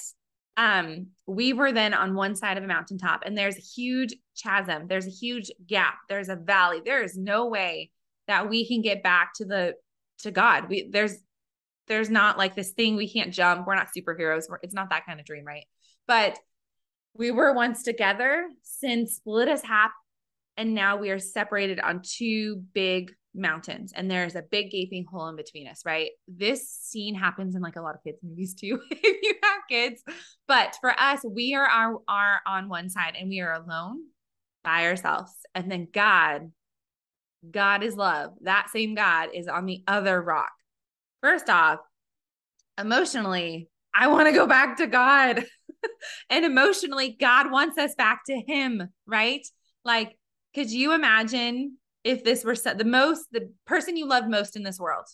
um 0.58 1.08
we 1.26 1.54
were 1.54 1.72
then 1.72 1.94
on 1.94 2.14
one 2.14 2.36
side 2.36 2.58
of 2.58 2.64
a 2.64 2.68
mountaintop 2.68 3.24
and 3.26 3.36
there's 3.38 3.58
a 3.58 3.62
huge 3.62 4.14
chasm 4.42 4.86
there's 4.88 5.08
a 5.08 5.10
huge 5.10 5.52
gap 5.66 5.96
there's 6.10 6.30
a 6.30 6.36
valley 6.36 6.80
there 6.86 7.02
is 7.02 7.18
no 7.18 7.48
way 7.48 7.90
that 8.28 8.50
we 8.50 8.68
can 8.68 8.82
get 8.82 9.02
back 9.02 9.34
to 9.34 9.46
the 9.46 9.74
to 10.20 10.30
god 10.30 10.70
we 10.70 10.90
there's 10.92 11.18
there's 11.88 12.10
not 12.10 12.38
like 12.38 12.56
this 12.56 12.72
thing 12.72 12.96
we 12.96 13.12
can't 13.12 13.34
jump 13.34 13.66
we're 13.68 13.76
not 13.76 13.90
superheroes 13.96 14.44
we're, 14.50 14.60
it's 14.64 14.74
not 14.74 14.90
that 14.90 15.06
kind 15.06 15.20
of 15.20 15.26
dream 15.26 15.46
right 15.46 15.66
but 16.08 16.38
we 17.16 17.32
were 17.32 17.54
once 17.54 17.84
together 17.84 18.48
sin 18.64 19.08
split 19.08 19.48
us 19.48 19.62
half 19.62 19.92
and 20.58 20.74
now 20.74 20.98
we 20.98 21.10
are 21.10 21.20
separated 21.20 21.80
on 21.80 22.02
two 22.04 22.64
big 22.74 23.12
mountains 23.36 23.94
and 23.96 24.10
there's 24.10 24.36
a 24.36 24.44
big 24.44 24.72
gaping 24.72 25.06
hole 25.06 25.28
in 25.28 25.36
between 25.36 25.68
us, 25.68 25.82
right? 25.86 26.12
This 26.28 26.70
scene 26.70 27.16
happens 27.16 27.56
in 27.56 27.62
like 27.62 27.76
a 27.76 27.82
lot 27.82 27.96
of 27.96 28.04
kids 28.04 28.20
movies 28.22 28.54
too, 28.54 28.80
if 28.92 29.24
you 29.24 29.36
have 29.42 29.62
kids. 29.70 30.04
But 30.48 30.78
for 30.82 30.92
us, 31.00 31.22
we 31.24 31.56
are, 31.56 31.66
are, 31.66 31.98
are 32.08 32.42
on 32.46 32.70
one 32.70 32.90
side 32.90 33.16
and 33.20 33.30
we 33.30 33.40
are 33.40 33.54
alone 33.54 34.04
by 34.64 34.86
ourselves. 34.86 35.32
And 35.56 35.72
then 35.72 35.88
God, 35.92 36.52
God 37.50 37.84
is 37.84 37.96
love. 37.96 38.34
That 38.42 38.70
same 38.72 38.96
God 38.96 39.30
is 39.34 39.48
on 39.48 39.66
the 39.66 39.84
other 39.88 40.22
rock. 40.22 40.52
First 41.24 41.50
off, 41.50 41.80
emotionally, 42.78 43.70
I 43.96 44.08
want 44.08 44.28
to 44.28 44.34
go 44.34 44.46
back 44.46 44.78
to 44.78 44.88
God. 44.88 45.46
and 46.30 46.46
emotionally, 46.46 47.16
God 47.20 47.50
wants 47.50 47.78
us 47.78 47.96
back 47.96 48.26
to 48.28 48.40
Him, 48.46 48.90
right? 49.08 49.42
Like, 49.86 50.18
could 50.54 50.70
you 50.70 50.94
imagine 50.94 51.78
if 52.04 52.24
this 52.24 52.44
were 52.44 52.56
the 52.56 52.84
most 52.86 53.28
the 53.32 53.50
person 53.66 53.98
you 53.98 54.08
loved 54.08 54.30
most 54.30 54.56
in 54.56 54.64
this 54.64 54.80
world 54.80 55.06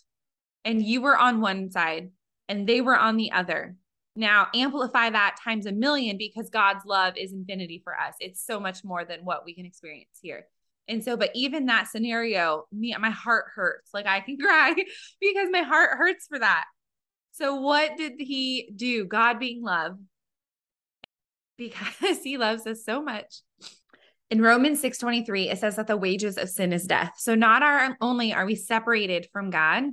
and 0.66 0.84
you 0.84 1.02
were 1.02 1.18
on 1.18 1.42
one 1.42 1.70
side 1.72 2.10
and 2.48 2.68
they 2.68 2.82
were 2.82 2.98
on 2.98 3.16
the 3.16 3.32
other 3.32 3.76
now 4.16 4.48
amplify 4.56 5.10
that 5.10 5.38
times 5.44 5.66
a 5.66 5.72
million 5.72 6.18
because 6.18 6.50
god's 6.50 6.84
love 6.86 7.14
is 7.16 7.32
infinity 7.32 7.80
for 7.84 7.94
us 7.94 8.16
it's 8.20 8.44
so 8.44 8.60
much 8.60 8.84
more 8.84 9.06
than 9.06 9.24
what 9.24 9.46
we 9.46 9.54
can 9.54 9.66
experience 9.66 10.18
here 10.22 10.48
and 10.90 11.04
so 11.04 11.16
but 11.16 11.32
even 11.34 11.68
that 11.68 11.88
scenario 11.88 12.66
me 12.72 12.96
my 13.00 13.10
heart 13.10 13.46
hurts 13.56 13.92
like 13.94 14.06
i 14.06 14.20
can 14.20 14.38
cry 14.42 14.76
because 15.22 15.50
my 15.52 15.62
heart 15.62 15.92
hurts 15.98 16.26
for 16.28 16.40
that 16.40 16.66
so 17.32 17.56
what 17.56 17.96
did 17.96 18.14
he 18.18 18.72
do 18.76 19.06
god 19.06 19.40
being 19.40 19.64
love 19.64 19.94
because 21.58 22.20
he 22.24 22.38
loves 22.38 22.66
us 22.68 22.84
so 22.84 23.02
much 23.02 23.42
in 24.30 24.42
Romans 24.42 24.82
6:23 24.82 25.52
it 25.52 25.58
says 25.58 25.76
that 25.78 25.88
the 25.88 25.98
wages 25.98 26.38
of 26.38 26.50
sin 26.50 26.72
is 26.72 26.86
death. 26.86 27.14
So 27.18 27.36
not 27.36 27.64
our 27.64 27.80
um, 27.80 27.96
only 28.02 28.34
are 28.34 28.46
we 28.46 28.56
separated 28.56 29.28
from 29.32 29.50
God, 29.50 29.84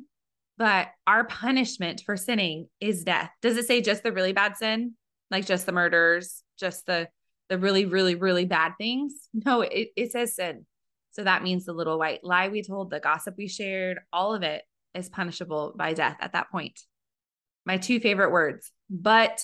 but 0.58 0.88
our 1.06 1.24
punishment 1.24 2.02
for 2.04 2.16
sinning 2.16 2.68
is 2.80 3.04
death. 3.04 3.30
Does 3.42 3.56
it 3.56 3.66
say 3.66 3.80
just 3.80 4.02
the 4.02 4.12
really 4.12 4.32
bad 4.32 4.56
sin? 4.56 4.94
Like 5.30 5.46
just 5.46 5.66
the 5.66 5.72
murders, 5.72 6.42
just 6.58 6.86
the 6.86 7.08
the 7.48 7.58
really 7.58 7.84
really 7.84 8.14
really 8.14 8.44
bad 8.44 8.72
things? 8.78 9.14
No, 9.32 9.62
it 9.62 9.88
it 9.96 10.12
says 10.12 10.34
sin. 10.34 10.66
So 11.16 11.24
that 11.24 11.42
means 11.42 11.64
the 11.64 11.72
little 11.72 11.98
white 11.98 12.22
lie 12.22 12.48
we 12.48 12.62
told, 12.62 12.90
the 12.90 13.00
gossip 13.00 13.36
we 13.38 13.48
shared, 13.48 14.00
all 14.12 14.34
of 14.34 14.42
it 14.42 14.62
is 14.94 15.08
punishable 15.08 15.72
by 15.74 15.94
death 15.94 16.18
at 16.20 16.34
that 16.34 16.50
point. 16.50 16.78
My 17.64 17.78
two 17.78 18.00
favorite 18.00 18.32
words, 18.32 18.70
but 18.90 19.42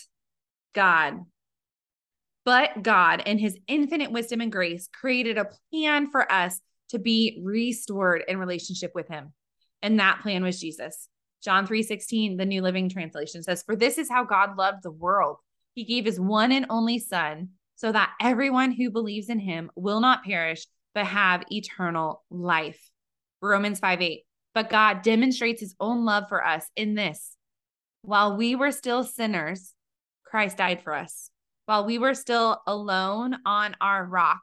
God 0.74 1.20
but 2.44 2.82
God, 2.82 3.22
in 3.24 3.38
his 3.38 3.56
infinite 3.68 4.10
wisdom 4.10 4.40
and 4.40 4.50
grace, 4.50 4.88
created 4.92 5.38
a 5.38 5.48
plan 5.70 6.10
for 6.10 6.30
us 6.30 6.60
to 6.88 6.98
be 6.98 7.40
restored 7.42 8.24
in 8.26 8.38
relationship 8.38 8.90
with 8.94 9.06
him. 9.08 9.32
And 9.80 10.00
that 10.00 10.20
plan 10.22 10.42
was 10.42 10.60
Jesus. 10.60 11.08
John 11.42 11.66
3:16, 11.66 12.36
the 12.36 12.44
New 12.44 12.60
Living 12.62 12.88
Translation 12.88 13.44
says, 13.44 13.62
"For 13.62 13.76
this 13.76 13.96
is 13.96 14.10
how 14.10 14.24
God 14.24 14.56
loved 14.56 14.82
the 14.82 14.90
world. 14.90 15.38
He 15.74 15.84
gave 15.84 16.04
his 16.04 16.20
one 16.20 16.50
and 16.50 16.66
only 16.68 16.98
son 16.98 17.50
so 17.76 17.92
that 17.92 18.12
everyone 18.20 18.72
who 18.72 18.90
believes 18.90 19.28
in 19.28 19.38
him 19.38 19.70
will 19.76 20.00
not 20.00 20.24
perish 20.24 20.66
but 20.94 21.06
have 21.06 21.44
eternal 21.50 22.24
life." 22.30 22.90
Romans 23.40 23.80
5 23.80 24.00
8. 24.00 24.24
But 24.54 24.70
God 24.70 25.02
demonstrates 25.02 25.60
his 25.60 25.74
own 25.80 26.04
love 26.04 26.28
for 26.28 26.44
us 26.44 26.68
in 26.76 26.94
this. 26.94 27.36
While 28.02 28.36
we 28.36 28.54
were 28.54 28.72
still 28.72 29.04
sinners, 29.04 29.74
Christ 30.24 30.58
died 30.58 30.82
for 30.82 30.94
us. 30.94 31.30
While 31.66 31.86
we 31.86 31.98
were 31.98 32.14
still 32.14 32.60
alone 32.66 33.36
on 33.46 33.76
our 33.80 34.04
rock, 34.04 34.40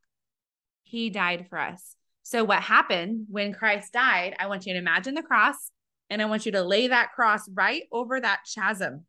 he 0.84 1.10
died 1.10 1.48
for 1.50 1.60
us. 1.60 1.96
So, 2.24 2.44
what 2.44 2.62
happened 2.62 3.26
when 3.30 3.54
Christ 3.54 3.94
died? 3.94 4.36
I 4.40 4.48
want 4.48 4.66
you 4.66 4.74
to 4.74 4.80
imagine 4.80 5.16
the 5.16 5.24
cross 5.24 5.72
and 6.10 6.22
I 6.22 6.26
want 6.26 6.46
you 6.46 6.52
to 6.54 6.64
lay 6.64 6.88
that 6.88 7.12
cross 7.14 7.48
right 7.50 7.84
over 7.92 8.20
that 8.20 8.42
chasm, 8.54 9.06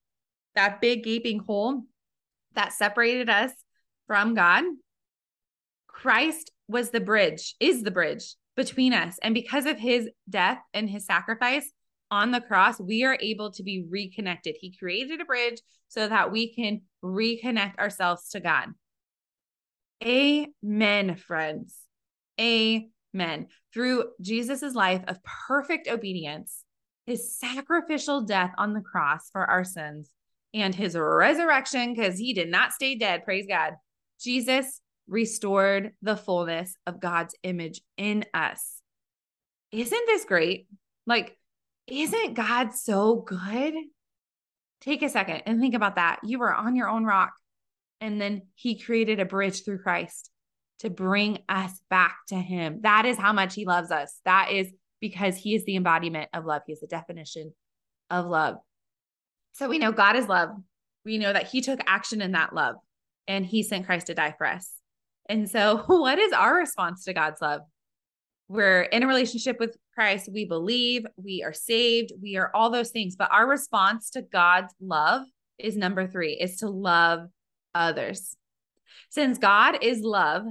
that 0.55 0.81
big 0.81 1.05
gaping 1.05 1.41
hole 1.41 1.85
that 2.55 2.73
separated 2.73 3.29
us 3.29 3.53
from 4.07 4.35
God. 4.35 4.65
Christ 5.87 6.51
was 6.71 6.91
the 6.91 7.01
bridge, 7.01 7.55
is 7.61 7.83
the 7.83 7.91
bridge 7.91 8.35
between 8.57 8.93
us. 8.93 9.19
And 9.23 9.35
because 9.35 9.67
of 9.67 9.79
his 9.79 10.09
death 10.29 10.59
and 10.73 10.89
his 10.89 11.07
sacrifice, 11.07 11.71
on 12.11 12.33
the 12.33 12.41
cross, 12.41 12.81
we 12.81 13.05
are 13.05 13.17
able 13.21 13.53
to 13.53 13.63
be 13.63 13.85
reconnected. 13.89 14.57
He 14.59 14.77
created 14.77 15.21
a 15.21 15.25
bridge 15.25 15.61
so 15.89 16.09
that 16.09 16.33
we 16.33 16.53
can 16.53 16.83
reconnect 17.05 17.79
ourselves 17.79 18.31
to 18.31 18.41
God. 18.41 18.71
Amen, 20.05 21.15
friends. 21.15 21.77
Amen. 22.41 23.47
Through 23.73 24.07
Jesus's 24.21 24.75
life 24.75 25.03
of 25.07 25.19
perfect 25.47 25.87
obedience, 25.89 26.65
his 27.07 27.39
sacrificial 27.39 28.23
death 28.23 28.53
on 28.59 28.73
the 28.73 28.81
cross 28.81 29.31
for 29.31 29.45
our 29.45 29.65
sins, 29.65 30.11
and 30.53 30.75
his 30.75 30.97
resurrection, 30.97 31.95
because 31.95 32.19
he 32.19 32.35
did 32.35 32.49
not 32.49 32.73
stay 32.73 32.97
dead, 32.97 33.25
praise 33.25 33.47
God. 33.47 33.75
Jesus 34.21 34.81
restored 35.11 35.93
the 36.01 36.17
fullness 36.17 36.75
of 36.87 37.01
God's 37.01 37.35
image 37.43 37.83
in 37.97 38.25
us. 38.33 38.81
Isn't 39.73 40.07
this 40.07 40.25
great? 40.25 40.69
Like, 41.07 41.37
isn't 41.87 42.35
God 42.35 42.73
so 42.73 43.17
good? 43.17 43.75
Take 44.81 45.03
a 45.03 45.09
second 45.09 45.43
and 45.47 45.61
think 45.61 45.75
about 45.75 45.97
that. 45.97 46.21
You 46.25 46.39
were 46.39 46.55
on 46.55 46.77
your 46.77 46.89
own 46.89 47.05
rock, 47.05 47.33
and 48.01 48.21
then 48.21 48.43
He 48.55 48.79
created 48.79 49.21
a 49.21 49.27
bridge 49.27 49.65
through 49.65 49.83
Christ 49.83 50.31
to 50.79 50.89
bring 50.89 51.41
us 51.49 51.73
back 51.91 52.17
to 52.29 52.37
Him. 52.37 52.81
That 52.83 53.05
is 53.05 53.19
how 53.19 53.33
much 53.33 53.55
He 53.55 53.67
loves 53.67 53.91
us. 53.91 54.21
That 54.25 54.51
is 54.53 54.69
because 55.01 55.37
He 55.37 55.55
is 55.55 55.65
the 55.65 55.77
embodiment 55.77 56.31
of 56.33 56.47
love, 56.47 56.63
He 56.67 56.73
is 56.73 56.81
the 56.81 56.87
definition 56.87 57.53
of 58.09 58.27
love. 58.27 58.57
So 59.53 59.69
we 59.69 59.79
know 59.79 59.93
God 59.93 60.17
is 60.17 60.29
love. 60.29 60.51
We 61.05 61.19
know 61.19 61.33
that 61.33 61.49
He 61.49 61.61
took 61.61 61.81
action 61.87 62.23
in 62.23 62.33
that 62.33 62.55
love 62.55 62.77
and 63.27 63.45
He 63.45 63.63
sent 63.63 63.87
Christ 63.87 64.07
to 64.07 64.15
die 64.15 64.35
for 64.39 64.47
us. 64.47 64.71
And 65.31 65.49
so, 65.49 65.79
what 65.87 66.19
is 66.19 66.33
our 66.33 66.55
response 66.55 67.05
to 67.05 67.15
God's 67.15 67.41
love? 67.41 67.63
We're 68.49 68.83
in 68.83 69.05
a 69.05 69.07
relationship 69.07 69.59
with 69.61 69.77
Christ. 69.95 70.29
We 70.31 70.45
believe, 70.45 71.07
we 71.17 71.45
are 71.45 71.53
saved, 71.53 72.13
we 72.21 72.37
are 72.37 72.51
all 72.53 72.69
those 72.69 72.91
things. 72.91 73.15
But 73.15 73.31
our 73.33 73.49
response 73.49 74.11
to 74.11 74.23
God's 74.23 74.75
love 74.81 75.23
is 75.57 75.77
number 75.77 76.09
three, 76.09 76.33
is 76.33 76.57
to 76.57 76.69
love 76.69 77.29
others. 77.75 78.37
Since 79.09 79.39
God 79.39 79.79
is 79.83 80.01
love, 80.01 80.47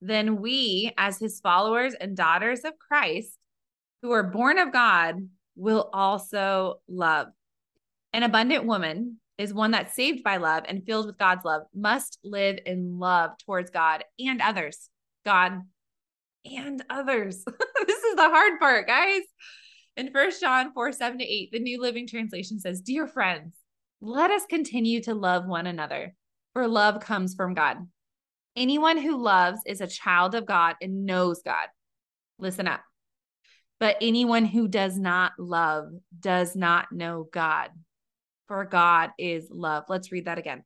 then 0.00 0.40
we, 0.40 0.92
as 0.98 1.20
his 1.20 1.38
followers 1.38 1.94
and 1.94 2.16
daughters 2.16 2.64
of 2.64 2.72
Christ, 2.76 3.38
who 4.02 4.10
are 4.10 4.24
born 4.24 4.58
of 4.58 4.72
God, 4.72 5.28
will 5.54 5.88
also 5.92 6.80
love. 6.88 7.28
An 8.12 8.24
abundant 8.24 8.64
woman 8.64 9.20
is 9.38 9.54
one 9.54 9.70
that's 9.70 9.94
saved 9.94 10.22
by 10.22 10.36
love 10.36 10.64
and 10.68 10.84
filled 10.84 11.06
with 11.06 11.18
God's 11.18 11.44
love, 11.44 11.62
must 11.74 12.18
live 12.22 12.58
in 12.66 12.98
love 12.98 13.32
towards 13.44 13.70
God 13.70 14.04
and 14.18 14.40
others. 14.40 14.88
God 15.24 15.60
and 16.44 16.84
others. 16.90 17.44
this 17.86 18.02
is 18.02 18.16
the 18.16 18.28
hard 18.28 18.58
part, 18.60 18.86
guys. 18.86 19.22
In 19.96 20.10
First 20.10 20.40
John 20.40 20.72
4 20.72 20.92
7 20.92 21.18
to 21.18 21.24
8, 21.24 21.50
the 21.52 21.58
New 21.58 21.80
Living 21.80 22.06
Translation 22.06 22.58
says, 22.58 22.80
Dear 22.80 23.06
friends, 23.06 23.54
let 24.00 24.30
us 24.30 24.42
continue 24.48 25.02
to 25.02 25.14
love 25.14 25.46
one 25.46 25.66
another, 25.66 26.14
for 26.54 26.66
love 26.66 27.00
comes 27.00 27.34
from 27.34 27.54
God. 27.54 27.76
Anyone 28.56 28.98
who 28.98 29.22
loves 29.22 29.60
is 29.66 29.80
a 29.80 29.86
child 29.86 30.34
of 30.34 30.46
God 30.46 30.76
and 30.80 31.06
knows 31.06 31.42
God. 31.42 31.68
Listen 32.38 32.68
up. 32.68 32.82
But 33.80 33.96
anyone 34.00 34.44
who 34.44 34.68
does 34.68 34.98
not 34.98 35.32
love 35.38 35.88
does 36.18 36.54
not 36.54 36.92
know 36.92 37.28
God, 37.32 37.70
for 38.52 38.66
God 38.66 39.12
is 39.16 39.48
love. 39.50 39.84
Let's 39.88 40.12
read 40.12 40.26
that 40.26 40.36
again. 40.36 40.62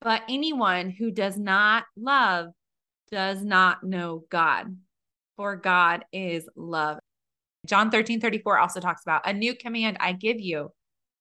But 0.00 0.22
anyone 0.30 0.88
who 0.88 1.10
does 1.10 1.36
not 1.36 1.84
love 1.94 2.52
does 3.12 3.44
not 3.44 3.84
know 3.84 4.24
God, 4.30 4.74
for 5.36 5.54
God 5.54 6.06
is 6.10 6.48
love. 6.56 7.00
John 7.66 7.90
13, 7.90 8.22
34 8.22 8.58
also 8.58 8.80
talks 8.80 9.02
about 9.02 9.28
a 9.28 9.34
new 9.34 9.54
command 9.54 9.98
I 10.00 10.12
give 10.12 10.40
you 10.40 10.72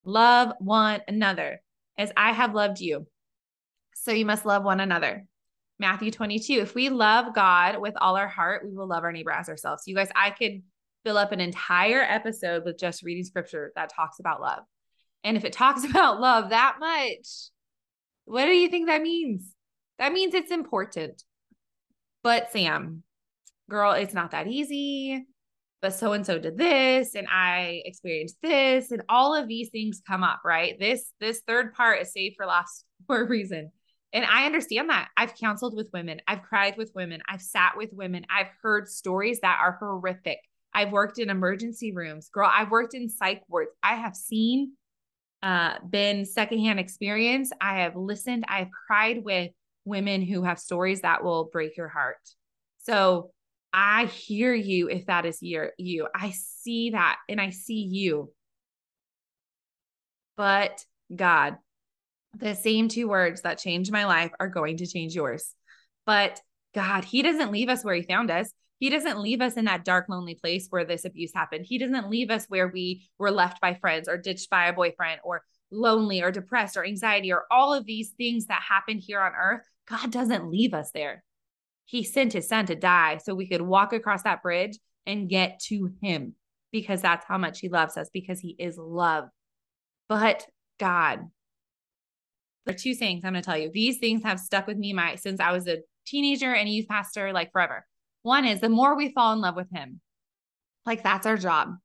love 0.05 0.53
one 0.59 1.01
another 1.09 1.61
as 1.97 2.13
I 2.15 2.31
have 2.31 2.55
loved 2.55 2.79
you. 2.79 3.05
So 3.93 4.13
you 4.13 4.25
must 4.25 4.45
love 4.45 4.63
one 4.63 4.79
another. 4.79 5.25
Matthew 5.77 6.09
22. 6.09 6.53
If 6.53 6.73
we 6.73 6.87
love 6.87 7.35
God 7.35 7.81
with 7.81 7.95
all 7.99 8.15
our 8.15 8.29
heart, 8.29 8.65
we 8.65 8.73
will 8.73 8.87
love 8.87 9.03
our 9.03 9.11
neighbor 9.11 9.31
as 9.31 9.49
ourselves. 9.49 9.83
You 9.87 9.95
guys, 9.95 10.09
I 10.15 10.29
could 10.29 10.61
fill 11.03 11.17
up 11.17 11.33
an 11.33 11.41
entire 11.41 11.99
episode 11.99 12.63
with 12.63 12.79
just 12.79 13.03
reading 13.03 13.25
scripture 13.25 13.73
that 13.75 13.93
talks 13.93 14.19
about 14.21 14.39
love. 14.39 14.63
And 15.23 15.37
if 15.37 15.45
it 15.45 15.53
talks 15.53 15.83
about 15.89 16.19
love 16.19 16.49
that 16.49 16.77
much, 16.79 17.49
what 18.25 18.45
do 18.45 18.51
you 18.51 18.69
think 18.69 18.87
that 18.87 19.01
means? 19.01 19.53
That 19.99 20.13
means 20.13 20.33
it's 20.33 20.51
important. 20.51 21.23
But 22.23 22.51
Sam, 22.51 23.03
girl, 23.69 23.93
it's 23.93 24.13
not 24.13 24.31
that 24.31 24.47
easy. 24.47 25.25
But 25.79 25.93
so 25.93 26.13
and 26.13 26.25
so 26.25 26.39
did 26.39 26.57
this 26.57 27.13
and 27.13 27.27
I 27.31 27.83
experienced 27.85 28.37
this 28.41 28.89
and 28.89 29.03
all 29.09 29.35
of 29.35 29.47
these 29.47 29.69
things 29.69 30.01
come 30.05 30.23
up, 30.23 30.41
right? 30.43 30.77
This 30.79 31.11
this 31.19 31.41
third 31.45 31.73
part 31.75 32.01
is 32.01 32.11
saved 32.11 32.35
for 32.35 32.47
last 32.47 32.83
for 33.07 33.21
a 33.21 33.27
reason. 33.27 33.71
And 34.13 34.25
I 34.25 34.45
understand 34.45 34.89
that. 34.89 35.09
I've 35.17 35.35
counseled 35.35 35.75
with 35.75 35.89
women, 35.93 36.21
I've 36.27 36.41
cried 36.41 36.77
with 36.77 36.91
women, 36.95 37.21
I've 37.27 37.41
sat 37.41 37.73
with 37.77 37.91
women, 37.93 38.25
I've 38.29 38.49
heard 38.63 38.87
stories 38.87 39.39
that 39.41 39.59
are 39.61 39.77
horrific. 39.79 40.39
I've 40.73 40.91
worked 40.91 41.19
in 41.19 41.29
emergency 41.29 41.91
rooms. 41.91 42.29
Girl, 42.29 42.49
I've 42.51 42.71
worked 42.71 42.93
in 42.93 43.09
psych 43.09 43.43
wards. 43.47 43.71
I 43.83 43.95
have 43.95 44.15
seen 44.15 44.73
uh 45.43 45.75
been 45.87 46.25
secondhand 46.25 46.79
experience. 46.79 47.51
I 47.61 47.81
have 47.81 47.95
listened, 47.95 48.45
I 48.47 48.59
have 48.59 48.69
cried 48.87 49.23
with 49.23 49.51
women 49.85 50.21
who 50.21 50.43
have 50.43 50.59
stories 50.59 51.01
that 51.01 51.23
will 51.23 51.45
break 51.45 51.77
your 51.77 51.87
heart. 51.87 52.17
So 52.79 53.31
I 53.73 54.05
hear 54.05 54.53
you 54.53 54.89
if 54.89 55.05
that 55.05 55.25
is 55.25 55.41
your 55.41 55.71
you. 55.77 56.07
I 56.13 56.31
see 56.31 56.91
that 56.91 57.17
and 57.29 57.39
I 57.39 57.51
see 57.51 57.81
you. 57.81 58.31
But 60.35 60.83
God, 61.13 61.57
the 62.35 62.55
same 62.55 62.87
two 62.87 63.07
words 63.07 63.41
that 63.41 63.57
changed 63.57 63.91
my 63.91 64.05
life 64.05 64.31
are 64.39 64.47
going 64.47 64.77
to 64.77 64.87
change 64.87 65.15
yours. 65.15 65.53
But 66.05 66.39
God, 66.73 67.03
He 67.03 67.21
doesn't 67.21 67.51
leave 67.51 67.69
us 67.69 67.83
where 67.83 67.95
He 67.95 68.03
found 68.03 68.31
us. 68.31 68.51
He 68.79 68.89
doesn't 68.89 69.19
leave 69.19 69.41
us 69.41 69.53
in 69.53 69.65
that 69.65 69.85
dark, 69.85 70.07
lonely 70.07 70.35
place 70.35 70.67
where 70.69 70.85
this 70.85 71.05
abuse 71.05 71.31
happened. 71.33 71.65
He 71.65 71.77
doesn't 71.77 72.09
leave 72.09 72.29
us 72.29 72.45
where 72.47 72.67
we 72.67 73.09
were 73.17 73.31
left 73.31 73.59
by 73.59 73.73
friends 73.73 74.07
or 74.07 74.17
ditched 74.17 74.49
by 74.49 74.67
a 74.67 74.73
boyfriend 74.73 75.21
or 75.23 75.43
lonely 75.71 76.21
or 76.21 76.31
depressed 76.31 76.77
or 76.77 76.85
anxiety 76.85 77.31
or 77.31 77.45
all 77.51 77.73
of 77.73 77.85
these 77.85 78.11
things 78.11 78.45
that 78.45 78.61
happen 78.61 78.97
here 78.99 79.19
on 79.19 79.33
earth. 79.33 79.61
God 79.87 80.11
doesn't 80.11 80.51
leave 80.51 80.73
us 80.73 80.91
there. 80.91 81.23
He 81.85 82.03
sent 82.03 82.33
his 82.33 82.47
son 82.47 82.65
to 82.67 82.75
die 82.75 83.17
so 83.17 83.33
we 83.33 83.47
could 83.47 83.61
walk 83.61 83.93
across 83.93 84.23
that 84.23 84.43
bridge 84.43 84.77
and 85.05 85.29
get 85.29 85.59
to 85.67 85.91
him 86.01 86.35
because 86.71 87.01
that's 87.01 87.25
how 87.25 87.37
much 87.37 87.59
he 87.59 87.69
loves 87.69 87.97
us 87.97 88.09
because 88.13 88.39
he 88.39 88.55
is 88.59 88.77
love. 88.77 89.29
But 90.09 90.45
God, 90.79 91.21
there 92.65 92.75
are 92.75 92.77
two 92.77 92.93
things 92.93 93.23
I'm 93.23 93.33
going 93.33 93.41
to 93.41 93.45
tell 93.45 93.57
you. 93.57 93.71
These 93.73 93.97
things 93.99 94.23
have 94.23 94.39
stuck 94.39 94.67
with 94.67 94.77
me 94.77 94.93
my 94.93 95.15
since 95.15 95.39
I 95.39 95.53
was 95.53 95.67
a 95.67 95.79
teenager 96.05 96.53
and 96.53 96.69
youth 96.69 96.87
pastor 96.87 97.31
like 97.31 97.51
forever. 97.51 97.85
One 98.27 98.43
is 98.43 98.59
the 98.59 98.67
more 98.67 98.93
we 98.93 99.13
fall 99.13 99.31
in 99.31 99.39
love 99.39 99.55
with 99.55 99.71
him. 99.71 100.01
Like 100.85 101.01
that's 101.01 101.25
our 101.25 101.37
job. 101.37 101.75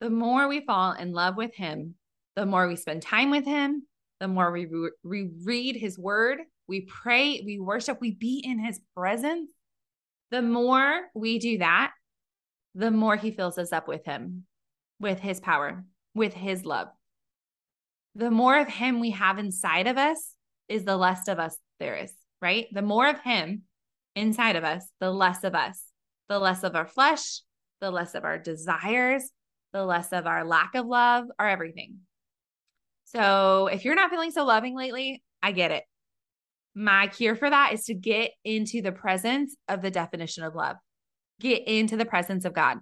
The 0.00 0.10
more 0.10 0.46
we 0.46 0.64
fall 0.64 0.92
in 0.92 1.10
love 1.10 1.36
with 1.36 1.56
him, 1.56 1.96
the 2.36 2.46
more 2.46 2.68
we 2.68 2.76
spend 2.76 3.02
time 3.02 3.30
with 3.30 3.44
him, 3.44 3.82
the 4.20 4.28
more 4.28 4.52
we, 4.52 4.68
re- 5.02 5.28
read 5.42 5.74
his 5.74 5.98
word, 5.98 6.38
we 6.68 6.82
pray, 6.82 7.42
we 7.44 7.58
worship, 7.58 8.00
we 8.00 8.12
be 8.12 8.40
in 8.46 8.64
his 8.64 8.78
presence. 8.96 9.50
The 10.30 10.40
more 10.40 11.00
we 11.16 11.40
do 11.40 11.58
that, 11.58 11.90
the 12.76 12.92
more 12.92 13.16
he 13.16 13.32
fills 13.32 13.58
us 13.58 13.72
up 13.72 13.88
with 13.88 14.04
him, 14.04 14.44
with 15.00 15.18
his 15.18 15.40
power, 15.40 15.84
with 16.14 16.32
his 16.32 16.64
love. 16.64 16.90
The 18.14 18.30
more 18.30 18.56
of 18.56 18.68
him 18.68 19.00
we 19.00 19.10
have 19.10 19.40
inside 19.40 19.88
of 19.88 19.98
us 19.98 20.30
is 20.68 20.84
the 20.84 20.96
less 20.96 21.26
of 21.26 21.40
us 21.40 21.58
there 21.80 21.96
is, 21.96 22.12
right? 22.40 22.68
The 22.70 22.82
more 22.82 23.08
of 23.08 23.18
him 23.18 23.64
inside 24.16 24.56
of 24.56 24.64
us, 24.64 24.84
the 24.98 25.12
less 25.12 25.44
of 25.44 25.54
us, 25.54 25.84
the 26.28 26.40
less 26.40 26.64
of 26.64 26.74
our 26.74 26.86
flesh, 26.86 27.42
the 27.80 27.92
less 27.92 28.16
of 28.16 28.24
our 28.24 28.38
desires, 28.38 29.30
the 29.72 29.84
less 29.84 30.12
of 30.12 30.26
our 30.26 30.44
lack 30.44 30.74
of 30.74 30.86
love, 30.86 31.26
our 31.38 31.48
everything. 31.48 31.98
So 33.04 33.68
if 33.68 33.84
you're 33.84 33.94
not 33.94 34.10
feeling 34.10 34.32
so 34.32 34.44
loving 34.44 34.76
lately, 34.76 35.22
I 35.40 35.52
get 35.52 35.70
it 35.70 35.84
my 36.76 37.06
cure 37.06 37.34
for 37.34 37.48
that 37.48 37.72
is 37.72 37.84
to 37.84 37.94
get 37.94 38.32
into 38.44 38.82
the 38.82 38.92
presence 38.92 39.56
of 39.66 39.80
the 39.80 39.90
definition 39.90 40.44
of 40.44 40.54
love. 40.54 40.76
Get 41.40 41.66
into 41.66 41.96
the 41.96 42.04
presence 42.04 42.44
of 42.44 42.52
God 42.52 42.78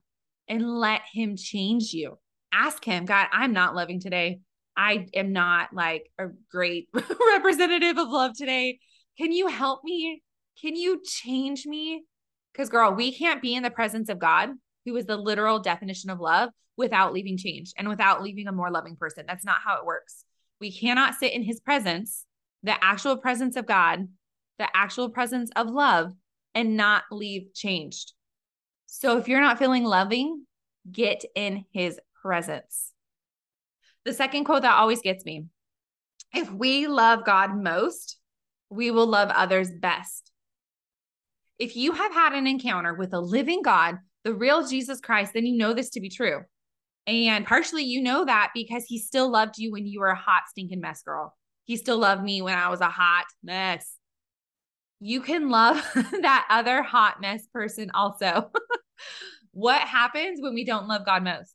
and 0.48 0.68
let 0.68 1.02
Him 1.12 1.36
change 1.36 1.92
you. 1.92 2.18
Ask 2.52 2.84
Him, 2.84 3.04
God, 3.04 3.28
I'm 3.32 3.52
not 3.52 3.76
loving 3.76 4.00
today. 4.00 4.40
I 4.76 5.06
am 5.14 5.32
not 5.32 5.72
like 5.72 6.10
a 6.18 6.26
great 6.50 6.88
representative 7.34 7.96
of 7.96 8.08
love 8.08 8.32
today. 8.36 8.80
Can 9.16 9.30
you 9.30 9.46
help 9.46 9.84
me? 9.84 10.22
Can 10.60 10.76
you 10.76 11.02
change 11.04 11.66
me? 11.66 12.04
Because, 12.52 12.68
girl, 12.68 12.92
we 12.92 13.12
can't 13.12 13.42
be 13.42 13.54
in 13.54 13.62
the 13.62 13.70
presence 13.70 14.08
of 14.08 14.18
God, 14.18 14.50
who 14.84 14.96
is 14.96 15.06
the 15.06 15.16
literal 15.16 15.58
definition 15.58 16.10
of 16.10 16.20
love, 16.20 16.50
without 16.76 17.12
leaving 17.12 17.36
change 17.36 17.72
and 17.76 17.88
without 17.88 18.22
leaving 18.22 18.48
a 18.48 18.52
more 18.52 18.70
loving 18.70 18.96
person. 18.96 19.24
That's 19.26 19.44
not 19.44 19.58
how 19.64 19.78
it 19.78 19.86
works. 19.86 20.24
We 20.60 20.72
cannot 20.72 21.14
sit 21.14 21.32
in 21.32 21.42
His 21.42 21.60
presence 21.60 22.26
the 22.64 22.82
actual 22.82 23.18
presence 23.18 23.56
of 23.56 23.66
God, 23.66 24.08
the 24.58 24.66
actual 24.74 25.10
presence 25.10 25.50
of 25.54 25.68
love, 25.68 26.12
and 26.54 26.76
not 26.76 27.04
leave 27.12 27.52
changed. 27.54 28.12
So 28.86 29.18
if 29.18 29.28
you're 29.28 29.40
not 29.40 29.58
feeling 29.58 29.84
loving, 29.84 30.46
get 30.90 31.24
in 31.34 31.66
his 31.72 32.00
presence. 32.22 32.92
The 34.04 34.14
second 34.14 34.44
quote 34.44 34.62
that 34.62 34.74
always 34.74 35.02
gets 35.02 35.24
me 35.24 35.46
if 36.34 36.50
we 36.50 36.88
love 36.88 37.24
God 37.24 37.54
most, 37.56 38.16
we 38.70 38.90
will 38.90 39.06
love 39.06 39.28
others 39.28 39.70
best. 39.70 40.32
If 41.58 41.76
you 41.76 41.92
have 41.92 42.12
had 42.12 42.32
an 42.32 42.46
encounter 42.46 42.94
with 42.94 43.12
a 43.14 43.20
living 43.20 43.62
God, 43.62 43.98
the 44.24 44.34
real 44.34 44.66
Jesus 44.66 45.00
Christ, 45.00 45.32
then 45.34 45.46
you 45.46 45.56
know 45.56 45.72
this 45.72 45.90
to 45.90 46.00
be 46.00 46.08
true. 46.08 46.40
And 47.06 47.46
partially 47.46 47.84
you 47.84 48.02
know 48.02 48.24
that 48.24 48.50
because 48.54 48.84
he 48.84 48.98
still 48.98 49.30
loved 49.30 49.58
you 49.58 49.70
when 49.70 49.86
you 49.86 50.00
were 50.00 50.08
a 50.08 50.16
hot, 50.16 50.42
stinking 50.48 50.80
mess 50.80 51.02
girl. 51.02 51.36
He 51.64 51.76
still 51.76 51.98
loved 51.98 52.22
me 52.22 52.42
when 52.42 52.56
I 52.56 52.68
was 52.68 52.80
a 52.80 52.88
hot 52.88 53.26
mess. 53.42 53.96
You 55.00 55.20
can 55.20 55.50
love 55.50 55.76
that 55.94 56.46
other 56.50 56.82
hot 56.82 57.20
mess 57.20 57.46
person 57.52 57.90
also. 57.92 58.50
what 59.52 59.82
happens 59.82 60.40
when 60.40 60.54
we 60.54 60.64
don't 60.64 60.88
love 60.88 61.04
God 61.04 61.24
most? 61.24 61.54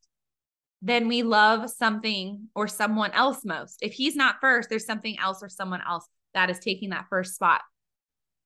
Then 0.81 1.07
we 1.07 1.23
love 1.23 1.69
something 1.69 2.47
or 2.55 2.67
someone 2.67 3.11
else 3.11 3.43
most. 3.43 3.79
If 3.81 3.93
he's 3.93 4.15
not 4.15 4.35
first, 4.39 4.69
there's 4.69 4.85
something 4.85 5.17
else 5.19 5.39
or 5.41 5.49
someone 5.49 5.81
else 5.87 6.07
that 6.33 6.49
is 6.49 6.59
taking 6.59 6.91
that 6.91 7.07
first 7.09 7.35
spot. 7.35 7.61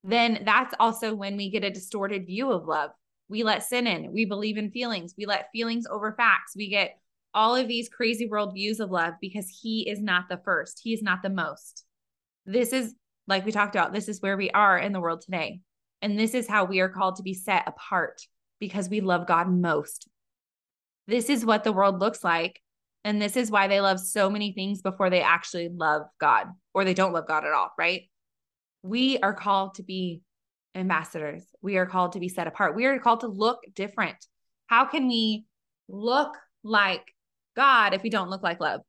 Then 0.03 0.41
that's 0.45 0.73
also 0.79 1.15
when 1.15 1.37
we 1.37 1.49
get 1.49 1.63
a 1.63 1.69
distorted 1.69 2.25
view 2.25 2.51
of 2.51 2.65
love. 2.65 2.91
We 3.29 3.43
let 3.43 3.63
sin 3.63 3.87
in. 3.87 4.11
We 4.11 4.25
believe 4.25 4.57
in 4.57 4.71
feelings. 4.71 5.15
We 5.17 5.25
let 5.25 5.49
feelings 5.51 5.85
over 5.89 6.13
facts. 6.13 6.53
We 6.55 6.69
get 6.69 6.97
all 7.33 7.55
of 7.55 7.67
these 7.67 7.89
crazy 7.89 8.27
world 8.27 8.53
views 8.53 8.79
of 8.79 8.91
love 8.91 9.13
because 9.19 9.47
he 9.49 9.89
is 9.89 10.01
not 10.01 10.25
the 10.29 10.39
first, 10.43 10.81
he 10.83 10.93
is 10.93 11.01
not 11.01 11.23
the 11.23 11.29
most. 11.29 11.83
This 12.45 12.73
is, 12.73 12.93
like 13.27 13.45
we 13.45 13.51
talked 13.51 13.75
about, 13.75 13.93
this 13.93 14.07
is 14.07 14.21
where 14.21 14.37
we 14.37 14.49
are 14.51 14.77
in 14.77 14.91
the 14.91 14.99
world 14.99 15.21
today. 15.21 15.61
And 16.01 16.19
this 16.19 16.33
is 16.33 16.47
how 16.47 16.65
we 16.65 16.81
are 16.81 16.89
called 16.89 17.15
to 17.15 17.23
be 17.23 17.33
set 17.33 17.63
apart 17.65 18.21
because 18.59 18.89
we 18.89 19.01
love 19.01 19.25
God 19.25 19.49
most. 19.49 20.07
This 21.07 21.29
is 21.29 21.45
what 21.45 21.63
the 21.63 21.73
world 21.73 21.99
looks 21.99 22.23
like. 22.23 22.61
And 23.05 23.21
this 23.21 23.35
is 23.35 23.51
why 23.51 23.67
they 23.67 23.81
love 23.81 23.99
so 23.99 24.29
many 24.29 24.53
things 24.53 24.81
before 24.81 25.09
they 25.09 25.21
actually 25.21 25.69
love 25.69 26.03
God 26.19 26.47
or 26.73 26.85
they 26.85 26.93
don't 26.93 27.13
love 27.13 27.27
God 27.27 27.45
at 27.45 27.51
all, 27.51 27.71
right? 27.77 28.03
We 28.83 29.17
are 29.19 29.33
called 29.33 29.75
to 29.75 29.83
be 29.83 30.21
ambassadors. 30.75 31.43
We 31.61 31.77
are 31.77 31.85
called 31.85 32.13
to 32.13 32.19
be 32.19 32.29
set 32.29 32.47
apart. 32.47 32.75
We 32.75 32.85
are 32.85 32.99
called 32.99 33.21
to 33.21 33.27
look 33.27 33.59
different. 33.73 34.17
How 34.67 34.85
can 34.85 35.07
we 35.07 35.45
look 35.87 36.37
like 36.63 37.13
God 37.55 37.93
if 37.93 38.03
we 38.03 38.09
don't 38.09 38.29
look 38.29 38.43
like 38.43 38.59
love. 38.59 38.81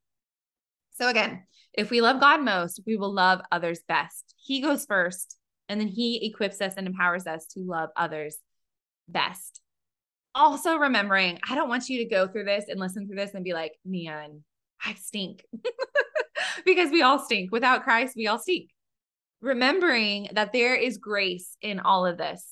So 0.93 1.09
again, 1.09 1.45
if 1.73 1.91
we 1.91 2.01
love 2.01 2.21
God 2.21 2.43
most, 2.43 2.81
we 2.87 2.97
will 2.97 3.13
love 3.13 3.41
others 3.51 3.81
best. 3.87 4.35
He 4.37 4.61
goes 4.61 4.87
first, 4.87 5.37
and 5.69 5.81
then 5.81 5.89
He 5.89 6.27
equips 6.27 6.61
us 6.61 6.75
and 6.77 6.87
empowers 6.87 7.27
us 7.27 7.47
to 7.49 7.61
love 7.61 7.91
others 7.97 8.37
best. 9.09 9.61
Also, 10.35 10.77
remembering, 10.77 11.39
I 11.49 11.55
don't 11.55 11.69
want 11.69 11.89
you 11.89 11.99
to 11.99 12.09
go 12.09 12.27
through 12.27 12.45
this 12.45 12.65
and 12.69 12.81
listen 12.81 13.07
through 13.07 13.17
this 13.17 13.35
and 13.35 13.45
be 13.45 13.53
like, 13.53 13.73
man, 13.85 14.43
I 14.85 14.95
stink. 14.95 15.45
because 16.65 16.91
we 16.91 17.03
all 17.03 17.19
stink. 17.19 17.53
Without 17.53 17.85
Christ, 17.85 18.15
we 18.17 18.27
all 18.27 18.39
stink. 18.39 18.71
Remembering 19.45 20.29
that 20.33 20.53
there 20.53 20.75
is 20.75 20.99
grace 20.99 21.57
in 21.61 21.79
all 21.81 22.07
of 22.07 22.17
this. 22.17 22.45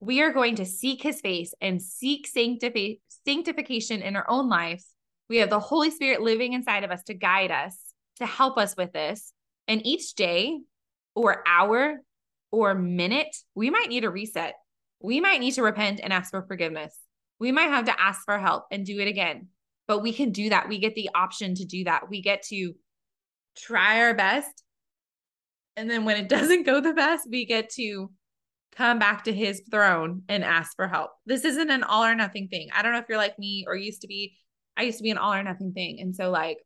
We 0.00 0.22
are 0.22 0.32
going 0.32 0.56
to 0.56 0.64
seek 0.64 1.02
his 1.02 1.20
face 1.20 1.52
and 1.60 1.80
seek 1.80 2.28
sanctifi- 2.30 3.00
sanctification 3.26 4.02
in 4.02 4.16
our 4.16 4.28
own 4.28 4.48
lives 4.48 4.96
we 5.28 5.38
have 5.38 5.50
the 5.50 5.60
Holy 5.60 5.90
Spirit 5.90 6.22
living 6.22 6.52
inside 6.52 6.84
of 6.84 6.90
us 6.90 7.02
to 7.04 7.14
guide 7.14 7.50
us, 7.50 7.76
to 8.16 8.26
help 8.26 8.58
us 8.58 8.76
with 8.76 8.92
this. 8.92 9.32
And 9.66 9.84
each 9.84 10.14
day 10.14 10.60
or 11.14 11.42
hour 11.46 12.00
or 12.52 12.74
minute, 12.74 13.34
we 13.54 13.70
might 13.70 13.88
need 13.88 14.04
a 14.04 14.10
reset. 14.10 14.54
We 15.00 15.20
might 15.20 15.40
need 15.40 15.52
to 15.52 15.62
repent 15.62 16.00
and 16.02 16.12
ask 16.12 16.30
for 16.30 16.42
forgiveness. 16.42 16.96
We 17.38 17.52
might 17.52 17.68
have 17.68 17.86
to 17.86 18.00
ask 18.00 18.24
for 18.24 18.38
help 18.38 18.64
and 18.70 18.86
do 18.86 18.98
it 19.00 19.08
again. 19.08 19.48
But 19.88 20.02
we 20.02 20.12
can 20.12 20.30
do 20.30 20.50
that. 20.50 20.68
We 20.68 20.78
get 20.78 20.94
the 20.94 21.10
option 21.14 21.54
to 21.56 21.64
do 21.64 21.84
that. 21.84 22.08
We 22.08 22.22
get 22.22 22.42
to 22.48 22.74
try 23.56 24.02
our 24.02 24.14
best. 24.14 24.62
And 25.76 25.90
then 25.90 26.04
when 26.04 26.16
it 26.16 26.28
doesn't 26.36 26.64
go 26.66 26.80
the 26.80 26.94
best, 26.94 27.28
we 27.30 27.44
get 27.46 27.70
to 27.70 28.10
come 28.76 28.98
back 28.98 29.24
to 29.24 29.32
his 29.32 29.62
throne 29.70 30.22
and 30.28 30.44
ask 30.44 30.76
for 30.76 30.86
help. 30.86 31.10
This 31.24 31.44
isn't 31.44 31.70
an 31.70 31.82
all 31.82 32.04
or 32.04 32.14
nothing 32.14 32.48
thing. 32.48 32.68
I 32.74 32.82
don't 32.82 32.92
know 32.92 32.98
if 32.98 33.06
you're 33.08 33.18
like 33.18 33.38
me 33.38 33.64
or 33.66 33.74
used 33.74 34.02
to 34.02 34.06
be 34.06 34.36
I 34.76 34.82
used 34.82 34.98
to 34.98 35.02
be 35.02 35.10
an 35.10 35.18
all 35.18 35.32
or 35.32 35.42
nothing 35.42 35.72
thing. 35.72 36.00
And 36.00 36.14
so 36.14 36.30
like 36.30 36.58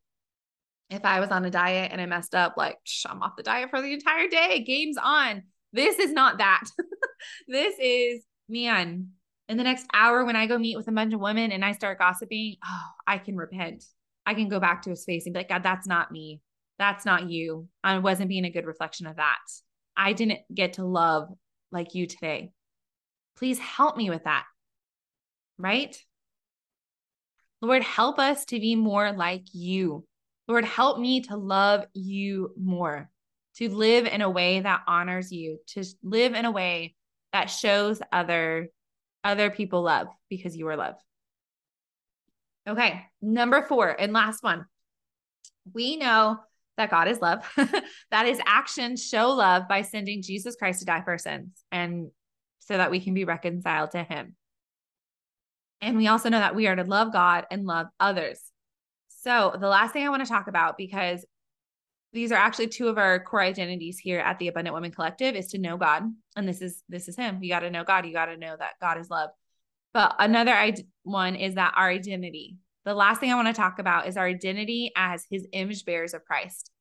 If 0.91 1.05
I 1.05 1.21
was 1.21 1.31
on 1.31 1.45
a 1.45 1.51
diet 1.51 1.93
and 1.93 2.01
I 2.01 2.07
messed 2.07 2.35
up, 2.35 2.55
like 2.57 2.79
I'm 3.07 3.23
off 3.23 3.37
the 3.37 3.45
diet 3.45 3.71
for 3.71 3.81
the 3.81 3.93
entire 3.93 4.29
day, 4.29 4.65
game's 4.65 4.97
on. 5.01 5.45
This 5.73 5.99
is 6.01 6.13
not 6.13 6.39
that. 6.39 6.65
this 7.49 7.77
is, 7.81 8.25
man, 8.49 9.11
in 9.49 9.57
the 9.57 9.65
next 9.65 9.87
hour 9.93 10.25
when 10.25 10.37
I 10.37 10.47
go 10.47 10.59
meet 10.59 10.77
with 10.77 10.89
a 10.89 10.93
bunch 10.93 11.15
of 11.15 11.21
women 11.21 11.53
and 11.53 11.65
I 11.65 11.73
start 11.73 11.99
gossiping, 11.99 12.57
oh, 12.65 12.87
I 13.07 13.19
can 13.19 13.37
repent. 13.37 13.85
I 14.27 14.35
can 14.35 14.49
go 14.49 14.61
back 14.61 14.83
to 14.83 14.91
a 14.91 14.97
space 14.97 15.27
and 15.27 15.33
be 15.33 15.41
like, 15.41 15.49
God, 15.49 15.63
that's 15.63 15.87
not 15.87 16.11
me. 16.11 16.41
That's 16.81 17.05
not 17.05 17.29
you. 17.29 17.69
I 17.85 17.99
wasn't 17.99 18.31
being 18.31 18.47
a 18.47 18.51
good 18.51 18.65
reflection 18.65 19.07
of 19.07 19.17
that. 19.17 19.37
I 19.95 20.15
didn't 20.15 20.41
get 20.53 20.73
to 20.75 20.85
love 20.85 21.29
like 21.71 21.95
you 21.95 22.07
today. 22.07 22.53
Please 23.37 23.59
help 23.59 23.99
me 23.99 24.09
with 24.09 24.25
that. 24.25 24.45
Right? 25.59 25.95
Lord, 27.61 27.83
help 27.83 28.19
us 28.19 28.47
to 28.47 28.59
be 28.59 28.77
more 28.77 29.13
like 29.13 29.45
you. 29.53 30.07
Lord, 30.49 30.65
help 30.65 30.99
me 30.99 31.21
to 31.25 31.37
love 31.37 31.85
you 31.93 32.55
more, 32.59 33.11
to 33.57 33.69
live 33.69 34.07
in 34.07 34.23
a 34.23 34.31
way 34.31 34.61
that 34.61 34.81
honors 34.87 35.31
you, 35.31 35.59
to 35.75 35.85
live 36.03 36.33
in 36.33 36.47
a 36.47 36.51
way 36.51 36.95
that 37.35 37.51
shows 37.51 38.01
other 38.11 38.69
other 39.23 39.51
people 39.51 39.83
love 39.83 40.09
because 40.31 40.57
you 40.57 40.67
are 40.69 40.77
love. 40.77 40.95
Okay, 42.67 43.05
number 43.21 43.61
4 43.61 44.01
and 44.01 44.15
last 44.15 44.43
one. 44.43 44.65
We 45.75 45.99
know 45.99 46.39
that 46.81 46.91
God 46.91 47.09
is 47.09 47.21
love, 47.21 47.47
that 48.11 48.27
is 48.27 48.41
action, 48.47 48.97
show 48.97 49.29
love 49.31 49.69
by 49.69 49.83
sending 49.83 50.23
Jesus 50.23 50.57
Christ 50.57 50.81
to 50.81 50.87
die 50.87 51.03
for 51.03 51.19
sins 51.19 51.51
and 51.71 52.11
so 52.61 52.77
that 52.77 52.91
we 52.91 53.01
can 53.01 53.15
be 53.15 53.25
reconciled 53.25 53.91
to 53.93 54.03
him. 54.03 54.35
And 55.81 55.97
we 55.97 56.09
also 56.09 56.29
know 56.29 56.39
that 56.39 56.55
we 56.55 56.67
are 56.67 56.77
to 56.77 56.85
love 56.85 57.13
God 57.13 57.47
and 57.51 57.67
love 57.67 57.89
others. 57.99 58.41
So, 59.09 59.55
the 59.59 59.69
last 59.69 59.93
thing 59.93 60.07
I 60.07 60.11
want 60.11 60.25
to 60.25 60.29
talk 60.29 60.47
about, 60.47 60.79
because 60.79 61.25
these 62.13 62.33
are 62.33 62.37
actually 62.37 62.69
two 62.69 62.89
of 62.89 62.99
our 62.99 63.23
core 63.23 63.43
identities 63.43 63.99
here 63.99 64.21
at 64.21 64.39
the 64.39 64.49
Abundant 64.49 64.75
Women 64.75 64.91
Collective, 64.91 65.35
is 65.35 65.49
to 65.49 65.59
know 65.59 65.77
God. 65.77 66.05
And 66.37 66.49
this 66.49 66.63
is 66.63 66.83
this 66.89 67.09
is 67.09 67.17
Him. 67.17 67.43
You 67.43 67.51
got 67.51 67.61
to 67.61 67.71
know 67.71 67.85
God. 67.85 68.07
You 68.07 68.13
got 68.13 68.27
to 68.27 68.37
know 68.37 68.57
that 68.59 68.73
God 68.81 68.99
is 68.99 69.11
love. 69.11 69.31
But 69.93 70.17
another 70.19 70.75
one 71.03 71.37
is 71.37 71.55
that 71.57 71.75
our 71.77 71.89
identity. 71.89 72.57
The 72.91 72.97
last 72.97 73.21
thing 73.21 73.31
I 73.31 73.37
want 73.37 73.47
to 73.47 73.55
talk 73.55 73.79
about 73.79 74.09
is 74.09 74.17
our 74.17 74.27
identity 74.27 74.91
as 74.97 75.25
his 75.31 75.47
image 75.53 75.85
bearers 75.85 76.13
of 76.13 76.25
Christ. 76.25 76.73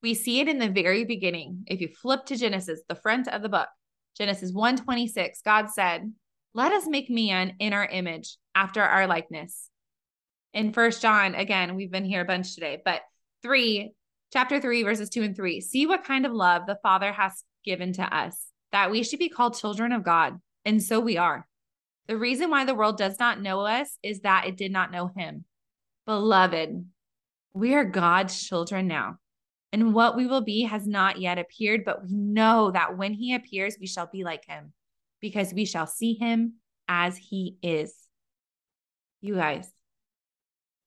We 0.00 0.14
see 0.14 0.38
it 0.38 0.46
in 0.46 0.60
the 0.60 0.68
very 0.68 1.04
beginning. 1.04 1.64
If 1.66 1.80
you 1.80 1.88
flip 1.88 2.26
to 2.26 2.36
Genesis, 2.36 2.84
the 2.88 2.94
front 2.94 3.26
of 3.26 3.42
the 3.42 3.48
book, 3.48 3.68
Genesis 4.16 4.52
1:26, 4.52 5.42
God 5.44 5.68
said, 5.68 6.14
"Let 6.54 6.70
us 6.70 6.86
make 6.86 7.10
man 7.10 7.56
in 7.58 7.72
our 7.72 7.84
image, 7.84 8.36
after 8.54 8.82
our 8.82 9.08
likeness." 9.08 9.68
In 10.54 10.72
First 10.72 11.02
John, 11.02 11.34
again, 11.34 11.74
we've 11.74 11.90
been 11.90 12.04
here 12.04 12.20
a 12.20 12.24
bunch 12.24 12.54
today, 12.54 12.80
but 12.84 13.02
3, 13.42 13.94
chapter 14.32 14.60
3 14.60 14.84
verses 14.84 15.10
2 15.10 15.24
and 15.24 15.34
3. 15.34 15.60
See 15.60 15.86
what 15.86 16.04
kind 16.04 16.24
of 16.24 16.30
love 16.30 16.66
the 16.66 16.78
Father 16.84 17.12
has 17.12 17.42
given 17.64 17.92
to 17.94 18.16
us, 18.16 18.52
that 18.70 18.92
we 18.92 19.02
should 19.02 19.18
be 19.18 19.28
called 19.28 19.58
children 19.58 19.90
of 19.90 20.04
God, 20.04 20.40
and 20.64 20.80
so 20.80 21.00
we 21.00 21.16
are. 21.16 21.48
The 22.08 22.16
reason 22.16 22.50
why 22.50 22.64
the 22.64 22.74
world 22.74 22.98
does 22.98 23.18
not 23.18 23.40
know 23.40 23.60
us 23.60 23.98
is 24.02 24.20
that 24.20 24.46
it 24.46 24.56
did 24.56 24.72
not 24.72 24.90
know 24.90 25.10
him. 25.16 25.44
Beloved, 26.06 26.84
we 27.54 27.74
are 27.74 27.84
God's 27.84 28.42
children 28.42 28.88
now. 28.88 29.18
And 29.72 29.94
what 29.94 30.16
we 30.16 30.26
will 30.26 30.42
be 30.42 30.62
has 30.62 30.86
not 30.86 31.20
yet 31.20 31.38
appeared, 31.38 31.84
but 31.84 32.02
we 32.02 32.12
know 32.12 32.70
that 32.72 32.98
when 32.98 33.14
he 33.14 33.34
appears, 33.34 33.76
we 33.80 33.86
shall 33.86 34.06
be 34.06 34.24
like 34.24 34.44
him 34.44 34.72
because 35.20 35.54
we 35.54 35.64
shall 35.64 35.86
see 35.86 36.14
him 36.14 36.54
as 36.88 37.16
he 37.16 37.56
is. 37.62 37.94
You 39.22 39.36
guys, 39.36 39.70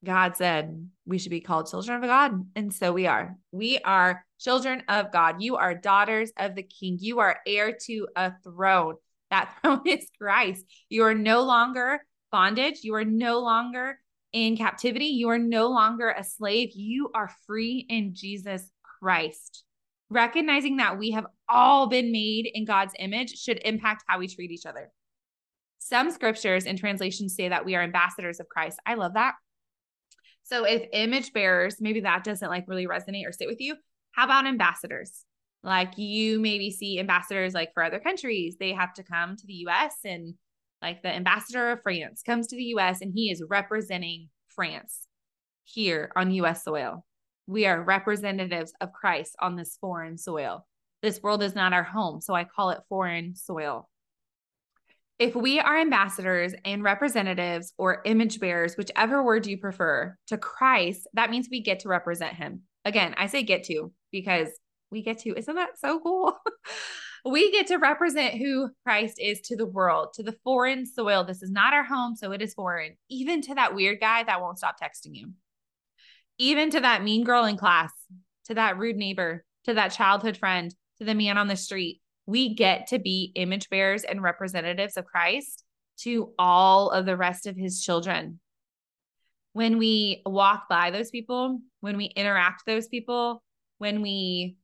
God 0.03 0.35
said 0.35 0.87
we 1.05 1.17
should 1.17 1.31
be 1.31 1.41
called 1.41 1.69
children 1.69 2.03
of 2.03 2.07
God. 2.07 2.45
And 2.55 2.71
so 2.73 2.93
we 2.93 3.07
are. 3.07 3.37
We 3.51 3.79
are 3.79 4.23
children 4.39 4.83
of 4.87 5.11
God. 5.11 5.41
You 5.41 5.55
are 5.55 5.73
daughters 5.73 6.31
of 6.37 6.53
the 6.53 6.63
king. 6.63 6.97
You 6.99 7.19
are 7.19 7.39
heir 7.47 7.75
to 7.85 8.07
a 8.15 8.33
throne. 8.43 8.95
That 9.31 9.55
throne 9.61 9.81
is 9.85 10.07
Christ. 10.19 10.65
You 10.89 11.03
are 11.03 11.15
no 11.15 11.43
longer 11.43 12.01
bondage. 12.31 12.79
You 12.83 12.95
are 12.95 13.05
no 13.05 13.39
longer 13.39 13.99
in 14.33 14.57
captivity. 14.57 15.05
You 15.05 15.29
are 15.29 15.39
no 15.39 15.67
longer 15.69 16.09
a 16.09 16.23
slave. 16.23 16.71
You 16.73 17.09
are 17.15 17.31
free 17.47 17.85
in 17.89 18.13
Jesus 18.13 18.69
Christ. 18.99 19.63
Recognizing 20.09 20.77
that 20.77 20.99
we 20.99 21.11
have 21.11 21.25
all 21.49 21.87
been 21.87 22.11
made 22.11 22.49
in 22.53 22.65
God's 22.65 22.93
image 22.99 23.37
should 23.39 23.61
impact 23.65 24.03
how 24.07 24.19
we 24.19 24.27
treat 24.27 24.51
each 24.51 24.65
other. 24.65 24.91
Some 25.79 26.11
scriptures 26.11 26.65
and 26.65 26.77
translations 26.77 27.35
say 27.35 27.49
that 27.49 27.65
we 27.65 27.75
are 27.75 27.81
ambassadors 27.81 28.39
of 28.39 28.49
Christ. 28.49 28.79
I 28.85 28.95
love 28.95 29.13
that. 29.13 29.35
So 30.43 30.63
if 30.63 30.87
image 30.93 31.33
bearers, 31.33 31.77
maybe 31.79 32.01
that 32.01 32.23
doesn't 32.23 32.49
like 32.49 32.65
really 32.67 32.87
resonate 32.87 33.27
or 33.27 33.31
sit 33.31 33.47
with 33.47 33.61
you, 33.61 33.75
how 34.11 34.25
about 34.25 34.45
ambassadors? 34.45 35.23
Like 35.65 35.97
you 35.97 36.39
maybe 36.39 36.69
see 36.69 36.99
ambassadors 36.99 37.55
like 37.55 37.73
for 37.73 37.83
other 37.83 37.99
countries, 37.99 38.57
they 38.59 38.73
have 38.73 38.93
to 38.93 39.03
come 39.03 39.35
to 39.35 39.47
the 39.47 39.65
US 39.67 39.95
and 40.05 40.35
like 40.79 41.01
the 41.01 41.09
ambassador 41.09 41.71
of 41.71 41.81
France 41.81 42.21
comes 42.21 42.47
to 42.47 42.55
the 42.55 42.75
US 42.75 43.01
and 43.01 43.11
he 43.13 43.31
is 43.31 43.43
representing 43.49 44.29
France 44.47 45.07
here 45.63 46.11
on 46.15 46.31
US 46.31 46.63
soil. 46.63 47.03
We 47.47 47.65
are 47.65 47.81
representatives 47.81 48.73
of 48.79 48.93
Christ 48.93 49.35
on 49.39 49.55
this 49.55 49.75
foreign 49.81 50.19
soil. 50.19 50.67
This 51.01 51.21
world 51.23 51.41
is 51.41 51.55
not 51.55 51.73
our 51.73 51.83
home, 51.83 52.21
so 52.21 52.35
I 52.35 52.43
call 52.43 52.69
it 52.69 52.81
foreign 52.87 53.35
soil. 53.35 53.89
If 55.17 55.33
we 55.33 55.59
are 55.59 55.79
ambassadors 55.79 56.53
and 56.63 56.83
representatives 56.83 57.73
or 57.77 58.01
image 58.05 58.39
bearers, 58.39 58.75
whichever 58.77 59.23
word 59.23 59.47
you 59.47 59.57
prefer, 59.57 60.15
to 60.27 60.37
Christ, 60.37 61.07
that 61.13 61.31
means 61.31 61.47
we 61.49 61.61
get 61.61 61.79
to 61.79 61.89
represent 61.89 62.35
him. 62.35 62.63
Again, 62.83 63.15
I 63.17 63.27
say 63.27 63.41
get 63.41 63.63
to 63.65 63.91
because 64.11 64.49
we 64.95 65.03
get 65.03 65.19
to, 65.19 65.37
isn't 65.37 65.55
that 65.55 65.77
so 65.77 65.99
cool? 65.99 66.37
we 67.25 67.51
get 67.51 67.67
to 67.67 67.75
represent 67.75 68.35
who 68.35 68.69
Christ 68.85 69.19
is 69.19 69.41
to 69.41 69.57
the 69.57 69.65
world, 69.65 70.13
to 70.13 70.23
the 70.23 70.37
foreign 70.43 70.85
soil. 70.85 71.25
This 71.25 71.43
is 71.43 71.51
not 71.51 71.73
our 71.73 71.83
home, 71.83 72.15
so 72.15 72.31
it 72.31 72.41
is 72.41 72.53
foreign, 72.53 72.95
even 73.09 73.41
to 73.41 73.55
that 73.55 73.75
weird 73.75 73.99
guy 73.99 74.23
that 74.23 74.41
won't 74.41 74.57
stop 74.57 74.77
texting 74.79 75.13
you, 75.13 75.33
even 76.37 76.69
to 76.71 76.79
that 76.79 77.03
mean 77.03 77.25
girl 77.25 77.43
in 77.43 77.57
class, 77.57 77.91
to 78.45 78.53
that 78.53 78.77
rude 78.77 78.95
neighbor, 78.95 79.43
to 79.65 79.73
that 79.73 79.89
childhood 79.89 80.37
friend, 80.37 80.73
to 80.99 81.03
the 81.03 81.13
man 81.13 81.37
on 81.37 81.49
the 81.49 81.57
street. 81.57 82.01
We 82.25 82.55
get 82.55 82.87
to 82.87 82.99
be 82.99 83.33
image 83.35 83.69
bearers 83.69 84.05
and 84.05 84.23
representatives 84.23 84.95
of 84.95 85.05
Christ 85.05 85.65
to 85.99 86.33
all 86.39 86.89
of 86.89 87.05
the 87.05 87.17
rest 87.17 87.47
of 87.47 87.57
his 87.57 87.83
children. 87.83 88.39
When 89.51 89.77
we 89.77 90.21
walk 90.25 90.69
by 90.69 90.91
those 90.91 91.09
people, 91.09 91.59
when 91.81 91.97
we 91.97 92.05
interact 92.05 92.63
those 92.65 92.87
people, 92.87 93.43
when 93.77 94.01
we 94.01 94.57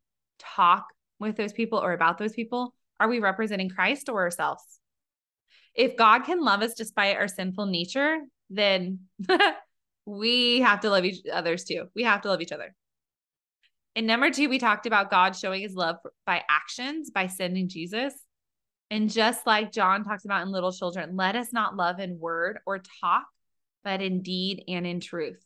talk 0.55 0.85
with 1.19 1.37
those 1.37 1.53
people 1.53 1.79
or 1.79 1.93
about 1.93 2.17
those 2.17 2.33
people, 2.33 2.73
are 2.99 3.07
we 3.07 3.19
representing 3.19 3.69
Christ 3.69 4.09
or 4.09 4.21
ourselves? 4.21 4.63
If 5.73 5.95
God 5.95 6.25
can 6.25 6.43
love 6.43 6.61
us 6.61 6.73
despite 6.73 7.17
our 7.17 7.27
sinful 7.27 7.67
nature, 7.67 8.19
then 8.49 8.99
we 10.05 10.61
have 10.61 10.81
to 10.81 10.89
love 10.89 11.05
each 11.05 11.25
others 11.31 11.63
too. 11.63 11.85
We 11.95 12.03
have 12.03 12.21
to 12.21 12.29
love 12.29 12.41
each 12.41 12.51
other. 12.51 12.75
In 13.95 14.05
number 14.05 14.31
two, 14.31 14.49
we 14.49 14.59
talked 14.59 14.85
about 14.85 15.11
God 15.11 15.35
showing 15.35 15.61
his 15.61 15.75
love 15.75 15.97
by 16.25 16.43
actions, 16.49 17.11
by 17.11 17.27
sending 17.27 17.67
Jesus. 17.67 18.13
And 18.89 19.09
just 19.09 19.45
like 19.45 19.71
John 19.71 20.03
talks 20.03 20.25
about 20.25 20.43
in 20.43 20.51
little 20.51 20.71
children, 20.71 21.15
let 21.15 21.35
us 21.35 21.53
not 21.53 21.75
love 21.75 21.99
in 21.99 22.19
word 22.19 22.59
or 22.65 22.81
talk, 23.01 23.25
but 23.83 24.01
in 24.01 24.21
deed 24.21 24.63
and 24.67 24.85
in 24.85 24.99
truth. 24.99 25.41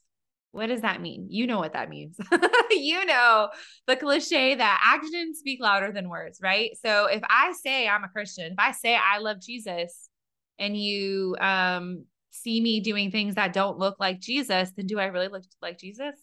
What 0.56 0.68
does 0.68 0.82
that 0.82 1.02
mean? 1.02 1.28
You 1.30 1.48
know 1.48 1.60
what 1.60 1.74
that 1.74 1.90
means. 1.90 2.18
you 2.72 3.06
know 3.06 3.50
the 3.88 3.98
cliche 3.98 4.56
that 4.56 4.96
actions 4.96 5.40
speak 5.40 5.60
louder 5.62 5.92
than 5.92 6.08
words, 6.08 6.40
right? 6.42 6.72
So 6.84 7.08
if 7.08 7.22
I 7.30 7.52
say 7.52 7.90
I'm 7.90 8.06
a 8.06 8.10
Christian, 8.10 8.54
if 8.54 8.60
I 8.60 8.72
say 8.72 8.96
I 8.96 9.18
love 9.18 9.42
Jesus 9.42 10.10
and 10.58 10.78
you 10.78 11.36
um 11.42 12.06
see 12.32 12.62
me 12.62 12.80
doing 12.80 13.12
things 13.12 13.36
that 13.36 13.52
don't 13.52 13.78
look 13.78 13.98
like 14.00 14.22
Jesus, 14.22 14.72
then 14.78 14.88
do 14.88 14.98
I 14.98 15.08
really 15.08 15.28
look 15.28 15.44
like 15.62 15.78
Jesus? 15.78 16.16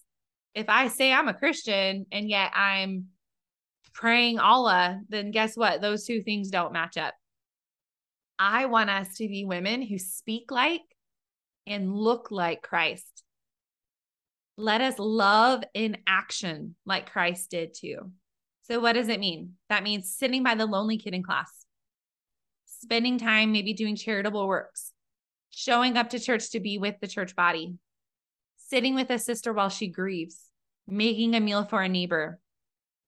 If 0.54 0.70
I 0.70 0.88
say 0.88 1.12
I'm 1.12 1.28
a 1.28 1.34
Christian 1.34 2.06
and 2.10 2.26
yet 2.26 2.52
I'm 2.54 3.08
praying 3.92 4.38
Allah, 4.38 4.98
then 5.10 5.30
guess 5.30 5.58
what? 5.58 5.82
Those 5.82 6.06
two 6.06 6.22
things 6.22 6.48
don't 6.48 6.72
match 6.72 6.96
up. 6.96 7.12
I 8.38 8.64
want 8.64 8.88
us 8.88 9.16
to 9.18 9.28
be 9.28 9.44
women 9.44 9.82
who 9.82 9.98
speak 9.98 10.50
like 10.50 10.80
and 11.66 11.94
look 11.94 12.30
like 12.30 12.62
Christ. 12.62 13.24
Let 14.56 14.80
us 14.80 14.98
love 14.98 15.64
in 15.74 15.98
action 16.06 16.76
like 16.84 17.10
Christ 17.10 17.50
did 17.50 17.74
too. 17.74 18.12
So, 18.62 18.80
what 18.80 18.92
does 18.92 19.08
it 19.08 19.20
mean? 19.20 19.54
That 19.68 19.82
means 19.82 20.14
sitting 20.14 20.42
by 20.42 20.54
the 20.54 20.66
lonely 20.66 20.98
kid 20.98 21.14
in 21.14 21.22
class, 21.22 21.50
spending 22.66 23.18
time 23.18 23.52
maybe 23.52 23.72
doing 23.72 23.96
charitable 23.96 24.46
works, 24.46 24.92
showing 25.50 25.96
up 25.96 26.10
to 26.10 26.20
church 26.20 26.50
to 26.50 26.60
be 26.60 26.78
with 26.78 26.96
the 27.00 27.08
church 27.08 27.34
body, 27.34 27.74
sitting 28.56 28.94
with 28.94 29.10
a 29.10 29.18
sister 29.18 29.52
while 29.52 29.68
she 29.68 29.88
grieves, 29.88 30.38
making 30.86 31.34
a 31.34 31.40
meal 31.40 31.64
for 31.64 31.82
a 31.82 31.88
neighbor, 31.88 32.38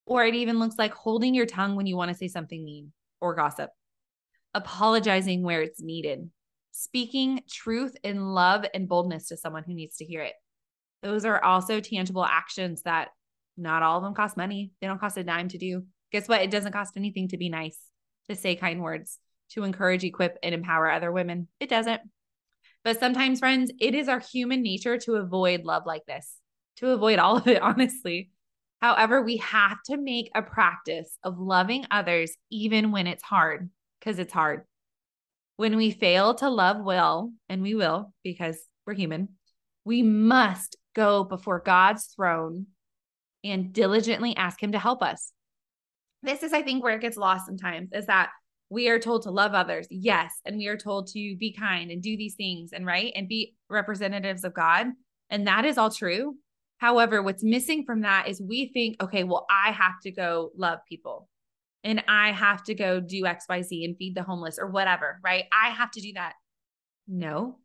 or 0.07 0.25
it 0.25 0.35
even 0.35 0.59
looks 0.59 0.77
like 0.79 0.93
holding 0.93 1.35
your 1.35 1.47
tongue 1.47 1.77
when 1.77 1.87
you 1.87 1.97
want 1.97 2.11
to 2.11 2.17
say 2.17 2.29
something 2.29 2.65
mean 2.65 2.93
or 3.21 3.35
gossip, 3.35 3.71
apologizing 4.55 5.43
where 5.43 5.63
it's 5.63 5.81
needed, 5.81 6.31
speaking 6.73 7.43
truth 7.49 7.97
in 8.03 8.21
love 8.21 8.65
and 8.75 8.89
boldness 8.89 9.29
to 9.29 9.37
someone 9.37 9.65
who 9.65 9.75
needs 9.75 9.97
to 9.97 10.05
hear 10.05 10.21
it. 10.23 10.35
Those 11.05 11.27
are 11.27 11.45
also 11.45 11.81
tangible 11.81 12.25
actions 12.25 12.81
that 12.83 13.11
not 13.59 13.83
all 13.83 13.99
of 13.99 14.05
them 14.05 14.15
cost 14.15 14.39
money. 14.39 14.73
They 14.81 14.87
don't 14.87 14.99
cost 14.99 15.19
a 15.19 15.23
dime 15.23 15.49
to 15.49 15.59
do. 15.59 15.85
Guess 16.11 16.29
what? 16.29 16.41
It 16.41 16.51
doesn't 16.51 16.73
cost 16.73 16.97
anything 16.97 17.29
to 17.29 17.37
be 17.37 17.51
nice, 17.51 17.79
to 18.31 18.35
say 18.35 18.57
kind 18.57 18.83
words, 18.83 19.19
to 19.51 19.65
encourage, 19.65 20.03
equip, 20.03 20.39
and 20.43 20.55
empower 20.55 20.91
other 20.91 21.13
women. 21.13 21.49
It 21.61 21.69
doesn't. 21.69 22.01
But 22.85 22.99
sometimes, 22.99 23.39
friends, 23.39 23.71
it 23.79 23.95
is 23.95 24.09
our 24.09 24.19
human 24.19 24.63
nature 24.63 24.97
to 25.01 25.17
avoid 25.17 25.65
love 25.65 25.85
like 25.85 26.07
this, 26.07 26.37
to 26.77 26.91
avoid 26.91 27.19
all 27.19 27.37
of 27.37 27.47
it, 27.49 27.61
honestly. 27.63 28.31
However, 28.81 29.21
we 29.21 29.37
have 29.39 29.79
to 29.87 29.99
make 29.99 30.31
a 30.35 30.41
practice 30.43 31.19
of 31.23 31.39
loving 31.39 31.85
others 31.91 32.35
even 32.51 32.93
when 32.93 33.07
it's 33.07 33.23
hard, 33.23 33.69
because 34.01 34.19
it's 34.19 34.33
hard. 34.33 34.63
When 35.57 35.77
we 35.77 35.91
fail 35.91 36.35
to 36.37 36.49
love 36.49 36.83
well, 36.83 37.31
and 37.51 37.61
we 37.61 37.75
will 37.75 38.13
because 38.23 38.59
we're 38.87 38.95
human, 38.95 39.29
we 39.85 40.03
must 40.03 40.77
go 40.95 41.25
before 41.25 41.61
God's 41.61 42.07
throne 42.07 42.67
and 43.43 43.73
diligently 43.73 44.37
ask 44.37 44.63
Him 44.63 44.73
to 44.73 44.79
help 44.79 45.03
us. 45.03 45.33
This 46.23 46.43
is, 46.43 46.53
I 46.53 46.63
think, 46.63 46.83
where 46.83 46.95
it 46.95 47.03
gets 47.03 47.17
lost 47.17 47.47
sometimes 47.47 47.91
is 47.93 48.07
that 48.07 48.31
we 48.71 48.89
are 48.89 48.99
told 48.99 49.23
to 49.23 49.31
love 49.31 49.53
others, 49.53 49.87
yes, 49.91 50.33
and 50.45 50.57
we 50.57 50.67
are 50.69 50.77
told 50.77 51.09
to 51.09 51.37
be 51.37 51.53
kind 51.53 51.91
and 51.91 52.03
do 52.03 52.17
these 52.17 52.35
things 52.35 52.73
and 52.73 52.87
right 52.87 53.13
and 53.15 53.29
be 53.29 53.55
representatives 53.69 54.43
of 54.45 54.55
God. 54.55 54.87
And 55.31 55.47
that 55.47 55.65
is 55.65 55.79
all 55.79 55.91
true. 55.91 56.37
However, 56.79 57.23
what's 57.23 57.45
missing 57.45 57.85
from 57.85 58.01
that 58.01 58.29
is 58.29 58.41
we 58.41 58.71
think, 58.73 59.03
okay, 59.03 59.25
well, 59.25 59.47
I 59.51 59.71
have 59.71 60.01
to 60.03 60.11
go 60.11 60.51
love 60.57 60.81
people 60.89 61.29
and 61.85 62.03
I 62.09 62.33
have 62.33 62.65
to 62.65 62.75
go 62.75 62.99
do 62.99 63.23
XYZ 63.25 63.85
and 63.85 63.97
feed 63.97 64.15
the 64.17 64.23
homeless 64.23 64.59
or 64.59 64.69
whatever, 64.69 65.21
right? 65.23 65.45
I 65.53 65.69
have 65.69 65.91
to 65.93 66.01
do 66.01 66.15
that. 66.15 66.33
No, 67.07 67.59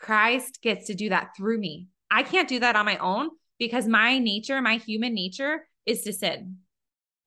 Christ 0.00 0.60
gets 0.62 0.86
to 0.86 0.94
do 0.94 1.08
that 1.08 1.30
through 1.36 1.58
me. 1.58 1.88
I 2.10 2.22
can't 2.22 2.48
do 2.48 2.60
that 2.60 2.76
on 2.76 2.86
my 2.86 2.98
own 2.98 3.30
because 3.58 3.86
my 3.86 4.18
nature, 4.18 4.60
my 4.60 4.76
human 4.76 5.14
nature 5.14 5.66
is 5.86 6.02
to 6.02 6.12
sin. 6.12 6.58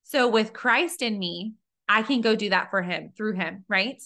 So 0.03 0.27
with 0.27 0.53
Christ 0.53 1.01
in 1.01 1.19
me, 1.19 1.53
I 1.89 2.01
can 2.01 2.21
go 2.21 2.35
do 2.35 2.49
that 2.49 2.69
for 2.69 2.81
him 2.81 3.11
through 3.15 3.33
him, 3.33 3.65
right? 3.67 4.01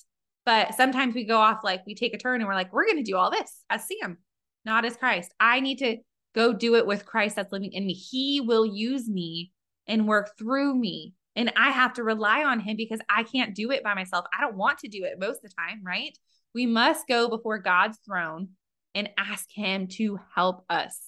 But 0.45 0.73
sometimes 0.75 1.13
we 1.13 1.25
go 1.25 1.37
off 1.37 1.63
like 1.63 1.85
we 1.85 1.95
take 1.95 2.13
a 2.13 2.17
turn 2.17 2.41
and 2.41 2.47
we're 2.47 2.55
like, 2.55 2.73
we're 2.73 2.85
going 2.85 2.97
to 2.97 3.03
do 3.03 3.17
all 3.17 3.31
this 3.31 3.63
as 3.69 3.87
Sam, 3.87 4.17
not 4.65 4.85
as 4.85 4.97
Christ. 4.97 5.31
I 5.39 5.59
need 5.59 5.79
to 5.79 5.97
go 6.33 6.53
do 6.53 6.75
it 6.75 6.87
with 6.87 7.05
Christ 7.05 7.35
that's 7.35 7.51
living 7.51 7.73
in 7.73 7.85
me. 7.85 7.93
He 7.93 8.41
will 8.41 8.65
use 8.65 9.07
me 9.07 9.51
and 9.87 10.07
work 10.07 10.37
through 10.37 10.75
me. 10.75 11.13
And 11.35 11.53
I 11.55 11.71
have 11.71 11.93
to 11.93 12.03
rely 12.03 12.43
on 12.43 12.59
him 12.59 12.75
because 12.75 12.99
I 13.09 13.23
can't 13.23 13.55
do 13.55 13.71
it 13.71 13.83
by 13.83 13.93
myself. 13.93 14.25
I 14.37 14.41
don't 14.41 14.57
want 14.57 14.79
to 14.79 14.87
do 14.87 15.03
it 15.03 15.19
most 15.19 15.37
of 15.37 15.43
the 15.43 15.55
time, 15.57 15.81
right? 15.83 16.17
We 16.53 16.65
must 16.65 17.07
go 17.07 17.29
before 17.29 17.59
God's 17.59 17.97
throne 18.05 18.49
and 18.93 19.09
ask 19.17 19.47
him 19.51 19.87
to 19.87 20.19
help 20.35 20.63
us. 20.69 20.99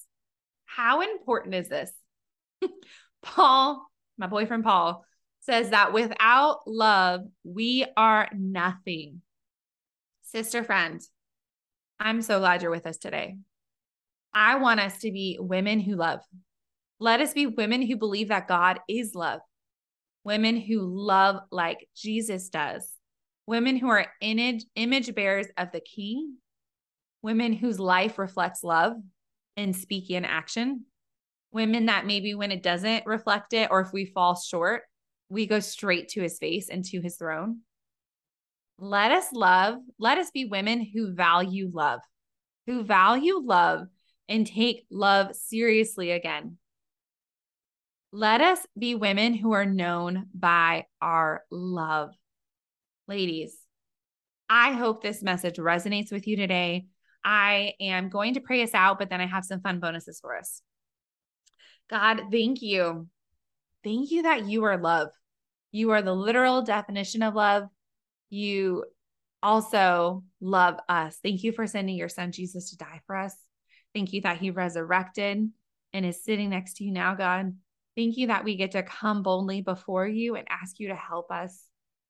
How 0.64 1.02
important 1.02 1.54
is 1.54 1.68
this? 1.68 1.92
Paul, 3.22 3.86
my 4.18 4.26
boyfriend 4.26 4.64
Paul, 4.64 5.04
says 5.40 5.70
that 5.70 5.92
without 5.92 6.60
love, 6.66 7.22
we 7.44 7.84
are 7.96 8.28
nothing. 8.34 9.20
Sister 10.22 10.64
friend, 10.64 11.00
I'm 12.00 12.22
so 12.22 12.38
glad 12.38 12.62
you're 12.62 12.70
with 12.70 12.86
us 12.86 12.96
today. 12.96 13.36
I 14.32 14.56
want 14.56 14.80
us 14.80 14.98
to 14.98 15.12
be 15.12 15.38
women 15.40 15.80
who 15.80 15.94
love. 15.94 16.20
Let 16.98 17.20
us 17.20 17.32
be 17.34 17.46
women 17.46 17.82
who 17.82 17.96
believe 17.96 18.28
that 18.28 18.48
God 18.48 18.80
is 18.88 19.14
love, 19.14 19.40
women 20.24 20.56
who 20.56 20.80
love 20.80 21.40
like 21.50 21.88
Jesus 21.94 22.48
does, 22.48 22.90
women 23.46 23.76
who 23.76 23.88
are 23.88 24.06
image, 24.20 24.64
image 24.74 25.14
bearers 25.14 25.46
of 25.56 25.70
the 25.72 25.80
King, 25.80 26.36
women 27.24 27.54
whose 27.54 27.80
life 27.80 28.18
reflects 28.18 28.62
love 28.62 28.92
in 29.56 29.72
speaking 29.72 30.16
and 30.16 30.26
action, 30.26 30.84
women 31.52 31.86
that 31.86 32.04
maybe 32.04 32.34
when 32.34 32.52
it 32.52 32.62
doesn't 32.62 33.06
reflect 33.06 33.54
it 33.54 33.70
or 33.70 33.80
if 33.80 33.94
we 33.94 34.04
fall 34.04 34.36
short, 34.36 34.82
we 35.30 35.46
go 35.46 35.58
straight 35.58 36.10
to 36.10 36.20
his 36.20 36.36
face 36.38 36.68
and 36.68 36.84
to 36.84 37.00
his 37.00 37.16
throne. 37.16 37.60
Let 38.78 39.10
us 39.10 39.32
love, 39.32 39.76
let 39.98 40.18
us 40.18 40.30
be 40.32 40.44
women 40.44 40.84
who 40.84 41.14
value 41.14 41.70
love, 41.72 42.00
who 42.66 42.84
value 42.84 43.40
love 43.42 43.86
and 44.28 44.46
take 44.46 44.84
love 44.90 45.34
seriously 45.34 46.10
again. 46.10 46.58
Let 48.12 48.42
us 48.42 48.66
be 48.78 48.96
women 48.96 49.32
who 49.32 49.52
are 49.52 49.64
known 49.64 50.26
by 50.34 50.84
our 51.00 51.42
love. 51.50 52.10
Ladies, 53.08 53.56
I 54.50 54.72
hope 54.72 55.02
this 55.02 55.22
message 55.22 55.56
resonates 55.56 56.12
with 56.12 56.26
you 56.26 56.36
today. 56.36 56.86
I 57.24 57.72
am 57.80 58.10
going 58.10 58.34
to 58.34 58.40
pray 58.40 58.62
us 58.62 58.74
out, 58.74 58.98
but 58.98 59.08
then 59.10 59.20
I 59.20 59.26
have 59.26 59.44
some 59.44 59.60
fun 59.60 59.80
bonuses 59.80 60.20
for 60.20 60.36
us. 60.36 60.60
God, 61.88 62.22
thank 62.30 62.62
you. 62.62 63.08
Thank 63.82 64.10
you 64.10 64.22
that 64.22 64.46
you 64.46 64.64
are 64.64 64.78
love. 64.78 65.08
You 65.72 65.90
are 65.90 66.02
the 66.02 66.14
literal 66.14 66.62
definition 66.62 67.22
of 67.22 67.34
love. 67.34 67.64
You 68.30 68.84
also 69.42 70.24
love 70.40 70.78
us. 70.88 71.18
Thank 71.22 71.42
you 71.42 71.52
for 71.52 71.66
sending 71.66 71.96
your 71.96 72.08
son 72.08 72.32
Jesus 72.32 72.70
to 72.70 72.76
die 72.76 73.00
for 73.06 73.16
us. 73.16 73.34
Thank 73.94 74.12
you 74.12 74.22
that 74.22 74.38
he 74.38 74.50
resurrected 74.50 75.50
and 75.92 76.06
is 76.06 76.24
sitting 76.24 76.50
next 76.50 76.78
to 76.78 76.84
you 76.84 76.92
now, 76.92 77.14
God. 77.14 77.54
Thank 77.96 78.16
you 78.16 78.28
that 78.28 78.44
we 78.44 78.56
get 78.56 78.72
to 78.72 78.82
come 78.82 79.22
boldly 79.22 79.62
before 79.62 80.06
you 80.06 80.34
and 80.34 80.46
ask 80.50 80.80
you 80.80 80.88
to 80.88 80.96
help 80.96 81.30
us, 81.30 81.64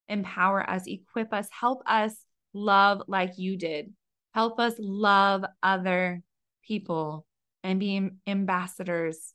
empower 0.09 0.69
us, 0.69 0.87
equip 0.87 1.33
us, 1.33 1.49
help 1.51 1.83
us 1.87 2.15
love 2.55 3.03
like 3.07 3.37
you 3.37 3.57
did. 3.57 3.93
Help 4.35 4.59
us 4.59 4.75
love 4.79 5.45
other 5.63 6.21
people 6.67 7.25
and 7.63 7.79
be 7.79 8.11
ambassadors 8.27 9.33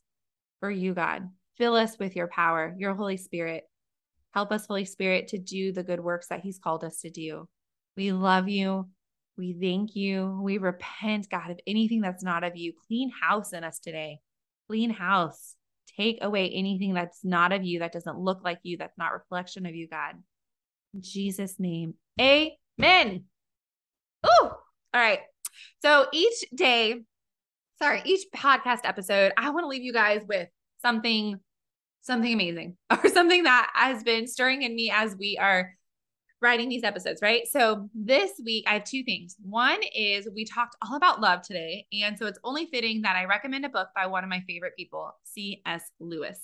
for 0.60 0.70
you, 0.70 0.92
God. 0.92 1.30
Fill 1.56 1.74
us 1.74 1.98
with 1.98 2.14
your 2.16 2.28
power, 2.28 2.74
your 2.78 2.94
Holy 2.94 3.16
Spirit. 3.16 3.64
Help 4.32 4.52
us, 4.52 4.66
Holy 4.66 4.84
Spirit, 4.84 5.28
to 5.28 5.38
do 5.38 5.72
the 5.72 5.82
good 5.82 6.00
works 6.00 6.28
that 6.28 6.40
He's 6.40 6.58
called 6.58 6.84
us 6.84 7.00
to 7.00 7.10
do. 7.10 7.48
We 7.96 8.12
love 8.12 8.48
you. 8.48 8.88
We 9.38 9.56
thank 9.58 9.96
you. 9.96 10.38
We 10.42 10.58
repent, 10.58 11.30
God, 11.30 11.50
of 11.50 11.58
anything 11.66 12.02
that's 12.02 12.22
not 12.22 12.44
of 12.44 12.56
you. 12.56 12.74
Clean 12.86 13.10
house 13.10 13.54
in 13.54 13.64
us 13.64 13.78
today. 13.78 14.18
Clean 14.68 14.90
house. 14.90 15.56
Take 15.96 16.18
away 16.20 16.50
anything 16.50 16.92
that's 16.92 17.24
not 17.24 17.52
of 17.52 17.64
you, 17.64 17.78
that 17.78 17.92
doesn't 17.92 18.18
look 18.18 18.44
like 18.44 18.60
you, 18.62 18.76
that's 18.76 18.98
not 18.98 19.12
reflection 19.12 19.64
of 19.64 19.74
you, 19.74 19.88
God. 19.88 20.16
In 20.92 21.00
Jesus' 21.02 21.58
name. 21.58 21.94
Amen. 22.20 23.24
Ooh. 24.26 24.50
All 24.92 25.00
right. 25.00 25.20
So 25.82 26.06
each 26.12 26.44
day, 26.54 27.00
sorry, 27.78 28.02
each 28.04 28.26
podcast 28.34 28.80
episode, 28.84 29.32
I 29.36 29.50
want 29.50 29.64
to 29.64 29.68
leave 29.68 29.82
you 29.82 29.92
guys 29.92 30.22
with 30.28 30.48
something, 30.82 31.38
something 32.02 32.32
amazing 32.32 32.76
or 32.90 33.08
something 33.08 33.44
that 33.44 33.70
has 33.74 34.02
been 34.02 34.26
stirring 34.26 34.62
in 34.62 34.74
me 34.74 34.90
as 34.94 35.16
we 35.16 35.38
are 35.38 35.74
writing 36.42 36.68
these 36.68 36.84
episodes, 36.84 37.20
right? 37.22 37.46
So 37.46 37.88
this 37.94 38.32
week 38.44 38.64
I 38.66 38.74
have 38.74 38.84
two 38.84 39.04
things. 39.04 39.36
One 39.42 39.78
is 39.94 40.28
we 40.34 40.44
talked 40.44 40.76
all 40.82 40.96
about 40.96 41.20
love 41.20 41.42
today. 41.42 41.86
And 41.92 42.18
so 42.18 42.26
it's 42.26 42.38
only 42.44 42.66
fitting 42.66 43.02
that 43.02 43.16
I 43.16 43.26
recommend 43.26 43.66
a 43.66 43.68
book 43.68 43.88
by 43.94 44.06
one 44.06 44.24
of 44.24 44.30
my 44.30 44.42
favorite 44.46 44.74
people, 44.76 45.12
C.S. 45.24 45.90
Lewis. 46.00 46.40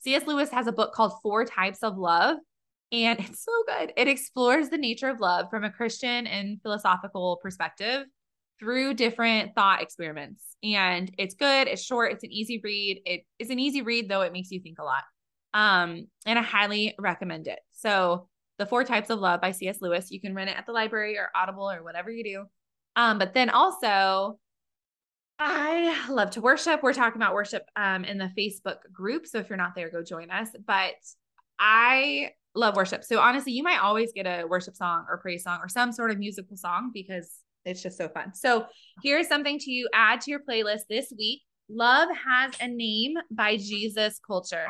C.S. 0.00 0.26
Lewis 0.26 0.50
has 0.50 0.66
a 0.66 0.72
book 0.72 0.94
called 0.94 1.12
Four 1.22 1.44
Types 1.44 1.82
of 1.82 1.98
Love. 1.98 2.38
And 2.90 3.20
it's 3.20 3.44
so 3.44 3.52
good. 3.66 3.92
It 3.96 4.08
explores 4.08 4.68
the 4.70 4.78
nature 4.78 5.08
of 5.08 5.20
love 5.20 5.46
from 5.50 5.64
a 5.64 5.70
Christian 5.70 6.26
and 6.26 6.60
philosophical 6.62 7.38
perspective 7.42 8.04
through 8.58 8.94
different 8.94 9.54
thought 9.54 9.82
experiments. 9.82 10.42
And 10.62 11.10
it's 11.18 11.34
good, 11.34 11.68
it's 11.68 11.82
short, 11.82 12.12
it's 12.12 12.24
an 12.24 12.32
easy 12.32 12.60
read. 12.62 13.02
It 13.04 13.24
is 13.38 13.50
an 13.50 13.58
easy 13.58 13.82
read, 13.82 14.08
though 14.08 14.22
it 14.22 14.32
makes 14.32 14.50
you 14.50 14.60
think 14.60 14.78
a 14.78 14.84
lot. 14.84 15.04
Um, 15.54 16.08
and 16.26 16.38
I 16.38 16.42
highly 16.42 16.94
recommend 16.98 17.46
it. 17.46 17.60
So 17.72 18.28
the 18.58 18.66
Four 18.66 18.84
Types 18.84 19.10
of 19.10 19.20
Love 19.20 19.40
by 19.40 19.52
C.S. 19.52 19.78
Lewis. 19.80 20.10
You 20.10 20.20
can 20.20 20.34
rent 20.34 20.50
it 20.50 20.56
at 20.56 20.66
the 20.66 20.72
library 20.72 21.16
or 21.16 21.30
Audible 21.34 21.70
or 21.70 21.82
whatever 21.82 22.10
you 22.10 22.24
do. 22.24 22.44
Um, 22.96 23.18
but 23.18 23.32
then 23.32 23.50
also, 23.50 24.38
I 25.38 26.08
love 26.08 26.30
to 26.30 26.40
worship. 26.40 26.82
We're 26.82 26.92
talking 26.92 27.22
about 27.22 27.34
worship 27.34 27.64
um, 27.76 28.04
in 28.04 28.18
the 28.18 28.32
Facebook 28.36 28.78
group. 28.92 29.26
So 29.26 29.38
if 29.38 29.48
you're 29.48 29.56
not 29.56 29.76
there, 29.76 29.90
go 29.90 30.02
join 30.02 30.30
us. 30.30 30.48
But 30.66 30.94
I 31.60 32.32
love 32.58 32.76
worship. 32.76 33.04
So 33.04 33.20
honestly, 33.20 33.52
you 33.52 33.62
might 33.62 33.80
always 33.80 34.12
get 34.12 34.26
a 34.26 34.44
worship 34.46 34.76
song 34.76 35.04
or 35.08 35.18
praise 35.18 35.44
song 35.44 35.60
or 35.62 35.68
some 35.68 35.92
sort 35.92 36.10
of 36.10 36.18
musical 36.18 36.56
song 36.56 36.90
because 36.92 37.38
it's 37.64 37.82
just 37.82 37.98
so 37.98 38.08
fun. 38.08 38.34
So 38.34 38.66
here's 39.02 39.28
something 39.28 39.58
to 39.58 39.88
add 39.94 40.20
to 40.22 40.30
your 40.30 40.40
playlist 40.40 40.82
this 40.88 41.12
week. 41.16 41.42
Love 41.68 42.08
has 42.26 42.52
a 42.60 42.68
name 42.68 43.14
by 43.30 43.56
Jesus 43.56 44.20
Culture. 44.26 44.66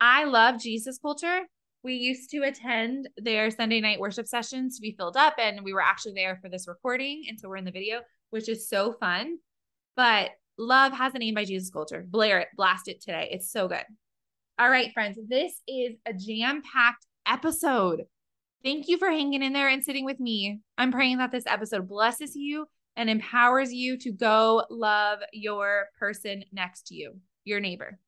I 0.00 0.24
love 0.24 0.60
Jesus 0.60 0.98
Culture 0.98 1.42
we 1.84 1.94
used 1.94 2.30
to 2.30 2.42
attend 2.42 3.08
their 3.16 3.50
Sunday 3.50 3.80
night 3.80 4.00
worship 4.00 4.26
sessions 4.26 4.76
to 4.76 4.82
be 4.82 4.94
filled 4.96 5.16
up, 5.16 5.34
and 5.38 5.62
we 5.62 5.72
were 5.72 5.80
actually 5.80 6.14
there 6.14 6.38
for 6.42 6.48
this 6.48 6.66
recording. 6.66 7.24
And 7.28 7.38
so 7.38 7.48
we're 7.48 7.56
in 7.56 7.64
the 7.64 7.70
video, 7.70 8.00
which 8.30 8.48
is 8.48 8.68
so 8.68 8.92
fun. 8.92 9.38
But 9.96 10.30
Love 10.58 10.92
has 10.92 11.14
a 11.14 11.18
name 11.18 11.34
by 11.34 11.44
Jesus 11.44 11.70
Culture. 11.70 12.04
Blare 12.06 12.40
it, 12.40 12.48
blast 12.56 12.88
it 12.88 13.00
today. 13.00 13.28
It's 13.30 13.50
so 13.50 13.68
good. 13.68 13.84
All 14.58 14.68
right, 14.68 14.92
friends, 14.92 15.18
this 15.28 15.52
is 15.68 15.94
a 16.04 16.12
jam 16.12 16.62
packed 16.62 17.06
episode. 17.28 18.06
Thank 18.64 18.88
you 18.88 18.98
for 18.98 19.08
hanging 19.08 19.42
in 19.42 19.52
there 19.52 19.68
and 19.68 19.84
sitting 19.84 20.04
with 20.04 20.18
me. 20.18 20.60
I'm 20.76 20.90
praying 20.90 21.18
that 21.18 21.30
this 21.30 21.46
episode 21.46 21.88
blesses 21.88 22.34
you 22.34 22.66
and 22.96 23.08
empowers 23.08 23.72
you 23.72 23.96
to 23.98 24.10
go 24.10 24.64
love 24.70 25.20
your 25.32 25.86
person 25.98 26.44
next 26.52 26.88
to 26.88 26.94
you, 26.94 27.20
your 27.44 27.60
neighbor. 27.60 27.98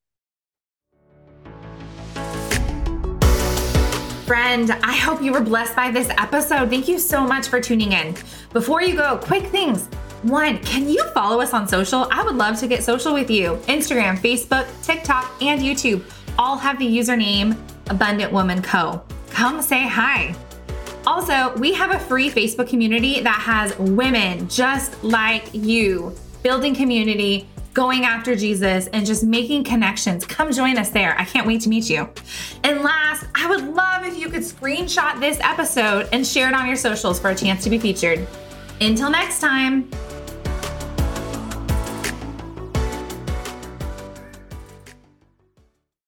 Friend, 4.26 4.70
I 4.70 4.92
hope 4.92 5.22
you 5.22 5.32
were 5.32 5.40
blessed 5.40 5.74
by 5.74 5.90
this 5.90 6.08
episode. 6.10 6.70
Thank 6.70 6.86
you 6.88 6.98
so 6.98 7.24
much 7.24 7.48
for 7.48 7.60
tuning 7.60 7.92
in. 7.92 8.14
Before 8.52 8.82
you 8.82 8.96
go, 8.96 9.18
quick 9.18 9.46
things. 9.46 9.86
One, 10.22 10.58
can 10.58 10.88
you 10.88 11.02
follow 11.10 11.40
us 11.40 11.54
on 11.54 11.66
social? 11.66 12.06
I 12.10 12.22
would 12.22 12.36
love 12.36 12.58
to 12.60 12.68
get 12.68 12.84
social 12.84 13.14
with 13.14 13.30
you. 13.30 13.56
Instagram, 13.66 14.18
Facebook, 14.18 14.68
TikTok, 14.82 15.32
and 15.40 15.60
YouTube 15.60 16.04
all 16.38 16.56
have 16.56 16.78
the 16.78 16.86
username 16.86 17.56
Abundant 17.88 18.32
Woman 18.32 18.62
Co. 18.62 19.02
Come 19.30 19.62
say 19.62 19.86
hi. 19.88 20.34
Also, 21.06 21.56
we 21.56 21.72
have 21.72 21.92
a 21.92 21.98
free 21.98 22.30
Facebook 22.30 22.68
community 22.68 23.20
that 23.20 23.40
has 23.40 23.76
women 23.78 24.48
just 24.48 25.02
like 25.02 25.48
you 25.54 26.14
building 26.42 26.74
community, 26.74 27.48
going 27.72 28.04
after 28.04 28.34
Jesus, 28.34 28.88
and 28.88 29.06
just 29.06 29.24
making 29.24 29.64
connections. 29.64 30.24
Come 30.24 30.52
join 30.52 30.76
us 30.78 30.90
there. 30.90 31.18
I 31.18 31.24
can't 31.24 31.46
wait 31.46 31.60
to 31.62 31.68
meet 31.68 31.88
you. 31.88 32.08
And 32.64 32.82
last, 32.82 33.24
I 33.34 33.48
would 33.48 33.74
love 33.74 34.04
if 34.04 34.18
you 34.18 34.28
could 34.28 34.42
screenshot 34.42 35.20
this 35.20 35.38
episode 35.40 36.08
and 36.12 36.26
share 36.26 36.48
it 36.48 36.54
on 36.54 36.66
your 36.66 36.76
socials 36.76 37.18
for 37.18 37.30
a 37.30 37.34
chance 37.34 37.64
to 37.64 37.70
be 37.70 37.78
featured. 37.78 38.26
Until 38.80 39.10
next 39.10 39.40
time. 39.40 39.90